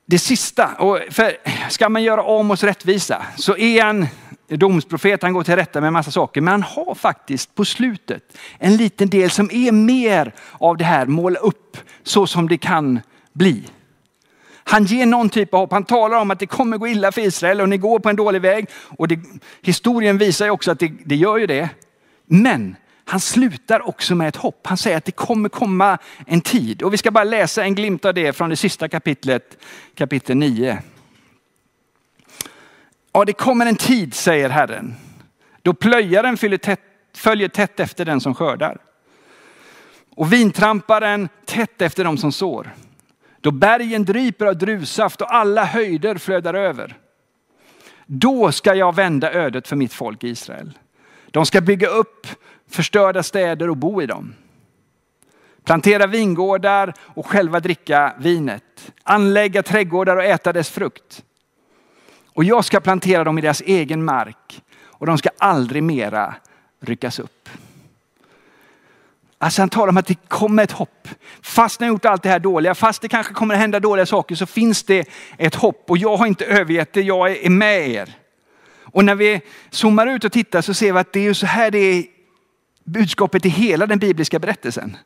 Det 0.07 0.19
sista, 0.19 0.75
och 0.75 0.99
för 1.11 1.37
ska 1.71 1.89
man 1.89 2.03
göra 2.03 2.23
om 2.23 2.51
oss 2.51 2.65
rättvisa 2.65 3.27
så 3.37 3.57
är 3.57 3.85
en 3.85 4.07
domsprofet, 4.49 5.23
han 5.23 5.33
går 5.33 5.43
till 5.43 5.57
rätta 5.57 5.81
med 5.81 5.87
en 5.87 5.93
massa 5.93 6.11
saker. 6.11 6.41
Men 6.41 6.53
han 6.53 6.63
har 6.63 6.95
faktiskt 6.95 7.55
på 7.55 7.65
slutet 7.65 8.39
en 8.59 8.77
liten 8.77 9.09
del 9.09 9.31
som 9.31 9.51
är 9.53 9.73
mer 9.73 10.33
av 10.53 10.77
det 10.77 10.85
här, 10.85 11.07
måla 11.07 11.39
upp 11.39 11.77
så 12.03 12.27
som 12.27 12.49
det 12.49 12.59
kan 12.59 13.01
bli. 13.33 13.65
Han 14.65 14.85
ger 14.85 15.07
någon 15.07 15.29
typ 15.29 15.55
av 15.55 15.61
hopp. 15.61 15.73
Han 15.73 15.85
talar 15.85 16.21
om 16.21 16.31
att 16.31 16.39
det 16.39 16.47
kommer 16.47 16.79
gå 16.79 16.89
illa 16.89 17.13
för 17.13 17.21
Israel 17.21 17.61
och 17.61 17.69
ni 17.69 17.79
går 17.79 17.99
på 17.99 18.09
en 18.09 18.17
dålig 18.17 18.43
väg. 18.43 18.67
Och 18.99 19.09
det, 19.09 19.21
historien 19.63 20.19
visar 20.19 20.45
ju 20.45 20.51
också 20.51 20.71
att 20.71 20.79
det, 20.79 20.93
det 21.05 21.17
gör 21.17 21.39
ju 21.39 21.47
det. 21.47 21.69
Men 22.27 22.77
han 23.05 23.21
slutar 23.21 23.89
också 23.89 24.15
med 24.15 24.29
ett 24.29 24.37
hopp. 24.37 24.67
Han 24.67 24.77
säger 24.77 24.97
att 24.97 25.05
det 25.05 25.13
kommer 25.13 25.49
komma 25.49 25.99
en 26.27 26.41
tid. 26.41 26.83
Och 26.83 26.93
vi 26.93 26.99
ska 26.99 27.11
bara 27.11 27.25
läsa 27.25 27.65
en 27.65 27.75
glimt 27.75 28.05
av 28.05 28.15
det 28.15 28.33
från 28.33 28.51
det 28.51 28.57
sista 28.57 28.89
kapitlet, 28.89 29.59
kapitel 29.95 30.37
9. 30.37 30.83
Ja, 33.13 33.25
det 33.25 33.33
kommer 33.33 33.67
en 33.67 33.77
tid, 33.77 34.15
säger 34.15 34.51
Herren, 34.51 34.95
då 35.63 35.75
plöjaren 35.75 36.59
tätt, 36.59 36.81
följer 37.17 37.49
tätt 37.49 37.81
efter 37.81 38.05
den 38.05 38.21
som 38.21 38.35
skördar. 38.35 38.79
Och 40.17 40.33
vintramparen 40.33 41.29
tätt 41.45 41.83
efter 41.83 42.05
dem 42.05 42.19
som 42.19 42.33
sår. 42.33 42.75
Då 43.41 43.51
bergen 43.51 44.05
dryper 44.05 44.47
av 44.47 44.57
druvsaft 44.59 45.21
och 45.21 45.35
alla 45.35 45.65
höjder 45.65 46.19
flödar 46.19 46.55
över. 46.55 46.97
Då 48.07 48.53
ska 48.53 48.75
jag 48.75 48.95
vända 48.95 49.33
ödet 49.33 49.69
för 49.69 49.77
mitt 49.77 49.93
folk 49.93 50.25
Israel. 50.25 50.79
De 51.31 51.47
ska 51.47 51.61
bygga 51.61 51.89
upp 51.89 52.27
förstörda 52.71 53.23
städer 53.23 53.71
och 53.71 53.77
bo 53.77 54.03
i 54.03 54.07
dem. 54.07 54.35
Plantera 55.65 56.07
vingårdar 56.07 56.95
och 57.01 57.27
själva 57.27 57.61
dricka 57.61 58.15
vinet. 58.19 58.93
Anlägga 59.03 59.63
trädgårdar 59.63 60.17
och 60.17 60.25
äta 60.25 60.53
dess 60.53 60.71
frukt. 60.71 61.23
Och 62.35 62.45
jag 62.45 62.65
ska 62.65 62.81
plantera 62.81 63.25
dem 63.25 63.39
i 63.39 63.41
deras 63.41 63.61
egen 63.61 64.05
mark 64.05 64.63
och 64.85 65.07
de 65.07 65.19
ska 65.19 65.29
aldrig 65.39 65.83
mera 65.83 66.35
ryckas 66.81 67.19
upp. 67.19 67.49
Alltså 69.39 69.63
han 69.63 69.69
talar 69.69 69.89
om 69.89 69.97
att 69.97 70.07
det 70.07 70.29
kommer 70.29 70.65
ett 70.65 70.73
hopp. 70.73 71.09
Fast 71.43 71.81
ni 71.81 71.87
har 71.87 71.93
gjort 71.95 72.05
allt 72.05 72.23
det 72.23 72.29
här 72.29 72.39
dåliga, 72.39 72.75
fast 72.75 73.03
det 73.03 73.09
kanske 73.09 73.35
kommer 73.35 73.55
att 73.55 73.61
hända 73.61 73.81
dåliga 73.81 74.07
saker 74.07 74.35
så 74.35 74.47
finns 74.47 74.83
det 74.83 75.09
ett 75.39 75.55
hopp. 75.55 75.91
Och 75.91 75.99
jag 75.99 76.17
har 76.17 76.27
inte 76.27 76.45
övergett 76.45 76.93
det, 76.93 77.03
jag 77.03 77.31
är 77.31 77.51
med 77.51 77.89
er. 77.89 78.17
Och 78.81 79.05
när 79.05 79.15
vi 79.15 79.41
zoomar 79.71 80.07
ut 80.07 80.25
och 80.25 80.33
tittar 80.33 80.61
så 80.61 80.75
ser 80.75 80.93
vi 80.93 80.99
att 80.99 81.13
det 81.13 81.27
är 81.27 81.35
så 81.35 81.47
här 81.47 81.71
det 81.71 81.79
är 81.79 82.05
budskapet 82.85 83.47
i 83.47 83.49
hela 83.49 83.87
den 83.87 83.99
bibliska 83.99 84.39
berättelsen. 84.39 84.97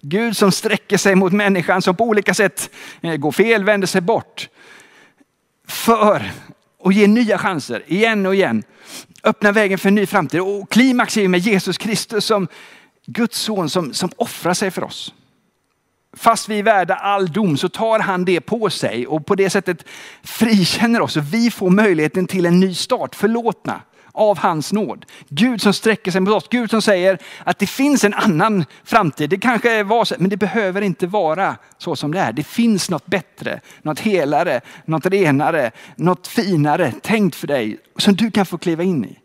Gud 0.00 0.36
som 0.36 0.52
sträcker 0.52 0.96
sig 0.96 1.14
mot 1.14 1.32
människan 1.32 1.82
som 1.82 1.96
på 1.96 2.04
olika 2.04 2.34
sätt 2.34 2.70
eh, 3.00 3.16
går 3.16 3.32
fel, 3.32 3.64
vänder 3.64 3.86
sig 3.86 4.00
bort. 4.00 4.48
För 5.68 6.30
och 6.84 6.92
ge 6.92 7.06
nya 7.06 7.38
chanser 7.38 7.82
igen 7.86 8.26
och 8.26 8.34
igen. 8.34 8.62
Öppna 9.22 9.52
vägen 9.52 9.78
för 9.78 9.88
en 9.88 9.94
ny 9.94 10.06
framtid. 10.06 10.40
Och 10.40 10.70
klimax 10.70 11.16
är 11.16 11.28
med 11.28 11.40
Jesus 11.40 11.78
Kristus 11.78 12.24
som 12.24 12.48
Guds 13.06 13.38
son 13.38 13.70
som, 13.70 13.94
som 13.94 14.10
offrar 14.16 14.54
sig 14.54 14.70
för 14.70 14.84
oss. 14.84 15.14
fast 16.16 16.48
vi 16.48 16.58
är 16.58 16.62
värda 16.62 16.94
all 16.94 17.32
dom 17.32 17.56
så 17.56 17.68
tar 17.68 17.98
han 17.98 18.24
det 18.24 18.40
på 18.40 18.70
sig 18.70 19.06
och 19.06 19.26
på 19.26 19.34
det 19.34 19.50
sättet 19.50 19.84
frikänner 20.22 21.00
oss 21.00 21.16
och 21.16 21.34
vi 21.34 21.50
får 21.50 21.70
möjligheten 21.70 22.26
till 22.26 22.46
en 22.46 22.60
ny 22.60 22.74
start, 22.74 23.14
förlåtna 23.14 23.80
av 24.14 24.38
hans 24.38 24.72
nåd. 24.72 25.06
Gud 25.28 25.62
som 25.62 25.72
sträcker 25.72 26.10
sig 26.10 26.20
mot 26.20 26.34
oss. 26.34 26.48
Gud 26.50 26.70
som 26.70 26.82
säger 26.82 27.18
att 27.44 27.58
det 27.58 27.66
finns 27.66 28.04
en 28.04 28.14
annan 28.14 28.64
framtid. 28.84 29.30
Det 29.30 29.38
kanske 29.38 29.82
var 29.82 30.04
så, 30.04 30.14
men 30.18 30.30
det 30.30 30.36
behöver 30.36 30.82
inte 30.82 31.06
vara 31.06 31.56
så 31.78 31.96
som 31.96 32.12
det 32.12 32.20
är. 32.20 32.32
Det 32.32 32.44
finns 32.44 32.90
något 32.90 33.06
bättre, 33.06 33.60
något 33.82 34.00
helare, 34.00 34.60
något 34.84 35.06
renare, 35.06 35.70
något 35.96 36.26
finare 36.26 36.92
tänkt 37.02 37.36
för 37.36 37.46
dig 37.46 37.78
som 37.96 38.14
du 38.14 38.30
kan 38.30 38.46
få 38.46 38.58
kliva 38.58 38.82
in 38.82 39.04
i. 39.04 39.18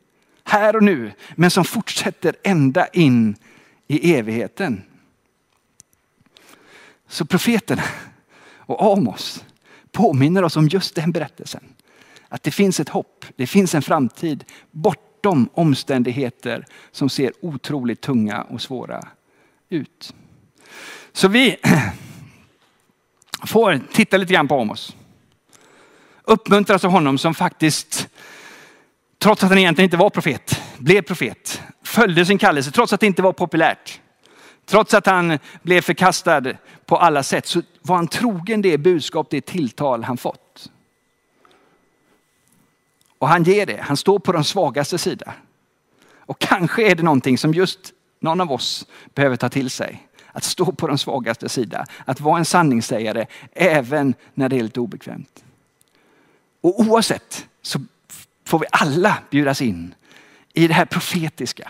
Här 0.43 0.75
och 0.75 0.83
nu, 0.83 1.11
men 1.35 1.51
som 1.51 1.65
fortsätter 1.65 2.35
ända 2.43 2.87
in 2.87 3.35
i 3.87 4.13
evigheten. 4.15 4.83
Så 7.07 7.25
profeterna 7.25 7.83
och 8.57 8.81
Amos 8.81 9.43
påminner 9.91 10.43
oss 10.43 10.57
om 10.57 10.67
just 10.67 10.95
den 10.95 11.11
berättelsen. 11.11 11.63
Att 12.29 12.43
det 12.43 12.51
finns 12.51 12.79
ett 12.79 12.89
hopp, 12.89 13.25
det 13.35 13.47
finns 13.47 13.75
en 13.75 13.81
framtid 13.81 14.43
bortom 14.71 15.49
omständigheter 15.53 16.65
som 16.91 17.09
ser 17.09 17.31
otroligt 17.41 18.01
tunga 18.01 18.41
och 18.41 18.61
svåra 18.61 19.07
ut. 19.69 20.13
Så 21.11 21.27
vi 21.27 21.57
får 23.47 23.81
titta 23.93 24.17
lite 24.17 24.33
grann 24.33 24.47
på 24.47 24.59
Amos. 24.59 24.95
Uppmuntras 26.23 26.85
av 26.85 26.91
honom 26.91 27.17
som 27.17 27.33
faktiskt, 27.33 28.09
trots 29.17 29.43
att 29.43 29.49
han 29.49 29.57
egentligen 29.57 29.85
inte 29.85 29.97
var 29.97 30.09
profet, 30.09 30.61
blev 30.77 31.01
profet. 31.01 31.61
Följde 31.83 32.25
sin 32.25 32.37
kallelse 32.37 32.71
trots 32.71 32.93
att 32.93 32.99
det 32.99 33.07
inte 33.07 33.21
var 33.21 33.33
populärt. 33.33 34.01
Trots 34.65 34.93
att 34.93 35.05
han 35.05 35.39
blev 35.61 35.81
förkastad 35.81 36.43
på 36.85 36.97
alla 36.97 37.23
sätt 37.23 37.45
så 37.47 37.61
var 37.81 37.95
han 37.95 38.07
trogen 38.07 38.61
det 38.61 38.77
budskap, 38.77 39.27
det 39.29 39.41
tilltal 39.41 40.03
han 40.03 40.17
fått. 40.17 40.69
Och 43.19 43.27
han 43.27 43.43
ger 43.43 43.65
det, 43.65 43.81
han 43.81 43.97
står 43.97 44.19
på 44.19 44.31
de 44.31 44.43
svagaste 44.43 44.97
sida. 44.97 45.33
Och 46.17 46.39
kanske 46.39 46.91
är 46.91 46.95
det 46.95 47.03
någonting 47.03 47.37
som 47.37 47.53
just 47.53 47.79
någon 48.19 48.41
av 48.41 48.51
oss 48.51 48.87
behöver 49.13 49.35
ta 49.35 49.49
till 49.49 49.69
sig. 49.69 50.07
Att 50.31 50.43
stå 50.43 50.71
på 50.71 50.87
de 50.87 50.97
svagaste 50.97 51.49
sida, 51.49 51.85
att 52.05 52.21
vara 52.21 52.37
en 52.37 52.45
sanningssägare 52.45 53.25
även 53.53 54.13
när 54.33 54.49
det 54.49 54.59
är 54.59 54.63
lite 54.63 54.79
obekvämt. 54.79 55.43
Och 56.61 56.79
oavsett 56.79 57.47
så 57.61 57.79
får 58.45 58.59
vi 58.59 58.65
alla 58.71 59.17
bjudas 59.29 59.61
in 59.61 59.95
i 60.53 60.67
det 60.67 60.73
här 60.73 60.85
profetiska. 60.85 61.69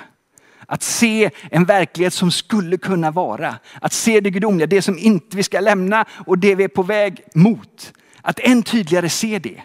Att 0.66 0.84
se 0.84 1.30
en 1.52 1.66
verklighet 1.66 2.14
som 2.14 2.32
skulle 2.32 2.78
kunna 2.78 3.12
vara. 3.12 3.56
Att 3.82 3.94
se 3.94 4.20
det 4.20 4.30
gudomliga, 4.30 4.68
det 4.68 4.82
som 4.82 4.98
inte 4.98 5.38
vi 5.38 5.44
ska 5.44 5.60
lämna 5.60 6.06
och 6.28 6.38
det 6.38 6.56
vi 6.56 6.64
är 6.64 6.68
på 6.68 6.84
väg 6.84 7.24
mot. 7.34 7.94
Att 8.22 8.40
än 8.40 8.64
tydligare 8.64 9.10
se 9.10 9.40
det 9.40 9.62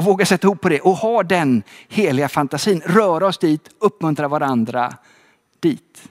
och 0.00 0.06
våga 0.06 0.26
sätta 0.26 0.46
ihop 0.46 0.60
på 0.60 0.68
det 0.68 0.80
och 0.80 0.96
ha 0.96 1.22
den 1.22 1.62
heliga 1.88 2.28
fantasin. 2.28 2.82
Röra 2.84 3.26
oss 3.26 3.38
dit, 3.38 3.70
uppmuntra 3.78 4.28
varandra 4.28 4.94
dit. 5.60 6.10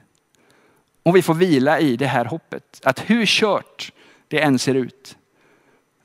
Och 1.04 1.16
vi 1.16 1.22
får 1.22 1.34
vila 1.34 1.80
i 1.80 1.96
det 1.96 2.06
här 2.06 2.26
hoppet. 2.26 2.82
Att 2.84 3.10
hur 3.10 3.26
kört 3.26 3.92
det 4.28 4.42
än 4.42 4.60
ser 4.60 4.76
ut 4.76 5.18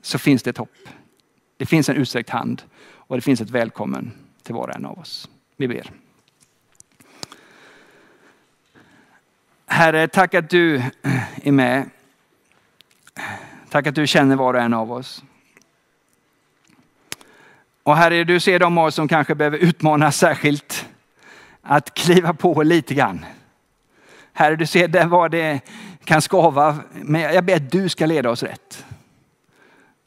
så 0.01 0.19
finns 0.19 0.43
det 0.43 0.49
ett 0.49 0.57
hopp. 0.57 0.89
Det 1.57 1.65
finns 1.65 1.89
en 1.89 1.95
utsträckt 1.95 2.29
hand 2.29 2.61
och 2.85 3.15
det 3.15 3.21
finns 3.21 3.41
ett 3.41 3.49
välkommen 3.49 4.11
till 4.43 4.55
var 4.55 4.67
och 4.67 4.75
en 4.75 4.85
av 4.85 4.99
oss. 4.99 5.29
Vi 5.57 5.67
ber. 5.67 5.91
Herre, 9.65 10.07
tack 10.07 10.33
att 10.33 10.49
du 10.49 10.83
är 11.43 11.51
med. 11.51 11.89
Tack 13.69 13.87
att 13.87 13.95
du 13.95 14.07
känner 14.07 14.35
var 14.35 14.53
och 14.53 14.61
en 14.61 14.73
av 14.73 14.91
oss. 14.91 15.23
Och 17.85 17.97
Herre, 17.97 18.23
du 18.23 18.39
ser 18.39 18.59
de 18.59 18.77
av 18.77 18.85
oss 18.85 18.95
som 18.95 19.07
kanske 19.07 19.35
behöver 19.35 19.57
utmanas 19.57 20.17
särskilt 20.17 20.85
att 21.61 21.93
kliva 21.93 22.33
på 22.33 22.63
lite 22.63 22.93
grann. 22.93 23.25
Herre, 24.33 24.55
du 24.55 24.65
ser 24.65 24.87
där 24.87 25.05
var 25.05 25.29
det 25.29 25.59
kan 26.03 26.21
skava, 26.21 26.77
men 26.93 27.21
jag 27.21 27.45
ber 27.45 27.55
att 27.55 27.71
du 27.71 27.89
ska 27.89 28.05
leda 28.05 28.29
oss 28.29 28.43
rätt. 28.43 28.85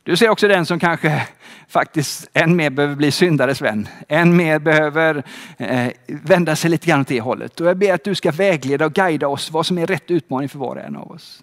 Du 0.02 0.16
ser 0.16 0.28
också 0.28 0.48
den 0.48 0.66
som 0.66 0.80
kanske 0.80 1.26
faktiskt 1.68 2.30
än 2.32 2.56
mer 2.56 2.70
behöver 2.70 2.94
bli 2.94 3.10
syndares 3.10 3.62
vän. 3.62 3.88
Än 4.08 4.36
mer 4.36 4.58
behöver 4.58 5.22
eh, 5.56 5.88
vända 6.06 6.56
sig 6.56 6.70
lite 6.70 6.86
grann 6.86 7.00
åt 7.00 7.08
det 7.08 7.20
hållet. 7.20 7.60
Och 7.60 7.66
jag 7.66 7.76
ber 7.76 7.94
att 7.94 8.04
du 8.04 8.14
ska 8.14 8.30
vägleda 8.30 8.86
och 8.86 8.92
guida 8.92 9.28
oss 9.28 9.50
vad 9.50 9.66
som 9.66 9.78
är 9.78 9.86
rätt 9.86 10.10
utmaning 10.10 10.48
för 10.48 10.58
var 10.58 10.76
och 10.76 10.82
en 10.82 10.96
av 10.96 11.10
oss. 11.10 11.42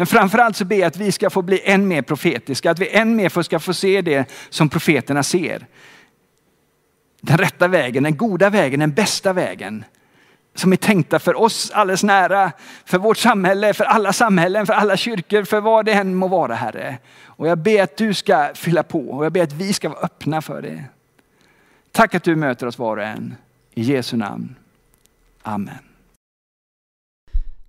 Men 0.00 0.06
framförallt 0.06 0.56
så 0.56 0.64
ber 0.64 0.76
jag 0.76 0.86
att 0.86 0.96
vi 0.96 1.12
ska 1.12 1.30
få 1.30 1.42
bli 1.42 1.60
än 1.64 1.88
mer 1.88 2.02
profetiska, 2.02 2.70
att 2.70 2.78
vi 2.78 2.88
än 2.88 3.16
mer 3.16 3.42
ska 3.42 3.58
få 3.58 3.74
se 3.74 4.02
det 4.02 4.30
som 4.50 4.68
profeterna 4.68 5.22
ser. 5.22 5.66
Den 7.20 7.38
rätta 7.38 7.68
vägen, 7.68 8.02
den 8.02 8.16
goda 8.16 8.50
vägen, 8.50 8.80
den 8.80 8.92
bästa 8.92 9.32
vägen. 9.32 9.84
Som 10.54 10.72
är 10.72 10.76
tänkta 10.76 11.18
för 11.18 11.40
oss 11.40 11.70
alldeles 11.70 12.02
nära, 12.02 12.52
för 12.84 12.98
vårt 12.98 13.16
samhälle, 13.16 13.74
för 13.74 13.84
alla 13.84 14.12
samhällen, 14.12 14.66
för 14.66 14.72
alla 14.72 14.96
kyrkor, 14.96 15.44
för 15.44 15.60
vad 15.60 15.84
det 15.84 15.92
än 15.92 16.14
må 16.14 16.28
vara 16.28 16.54
Herre. 16.54 16.98
Och 17.24 17.48
jag 17.48 17.58
ber 17.58 17.82
att 17.82 17.96
du 17.96 18.14
ska 18.14 18.50
fylla 18.54 18.82
på 18.82 19.10
och 19.10 19.24
jag 19.24 19.32
ber 19.32 19.42
att 19.42 19.52
vi 19.52 19.72
ska 19.72 19.88
vara 19.88 20.00
öppna 20.00 20.42
för 20.42 20.62
det. 20.62 20.84
Tack 21.92 22.14
att 22.14 22.22
du 22.22 22.36
möter 22.36 22.66
oss 22.66 22.78
var 22.78 22.96
och 22.96 23.04
en. 23.04 23.36
I 23.74 23.82
Jesu 23.82 24.16
namn. 24.16 24.54
Amen. 25.42 25.89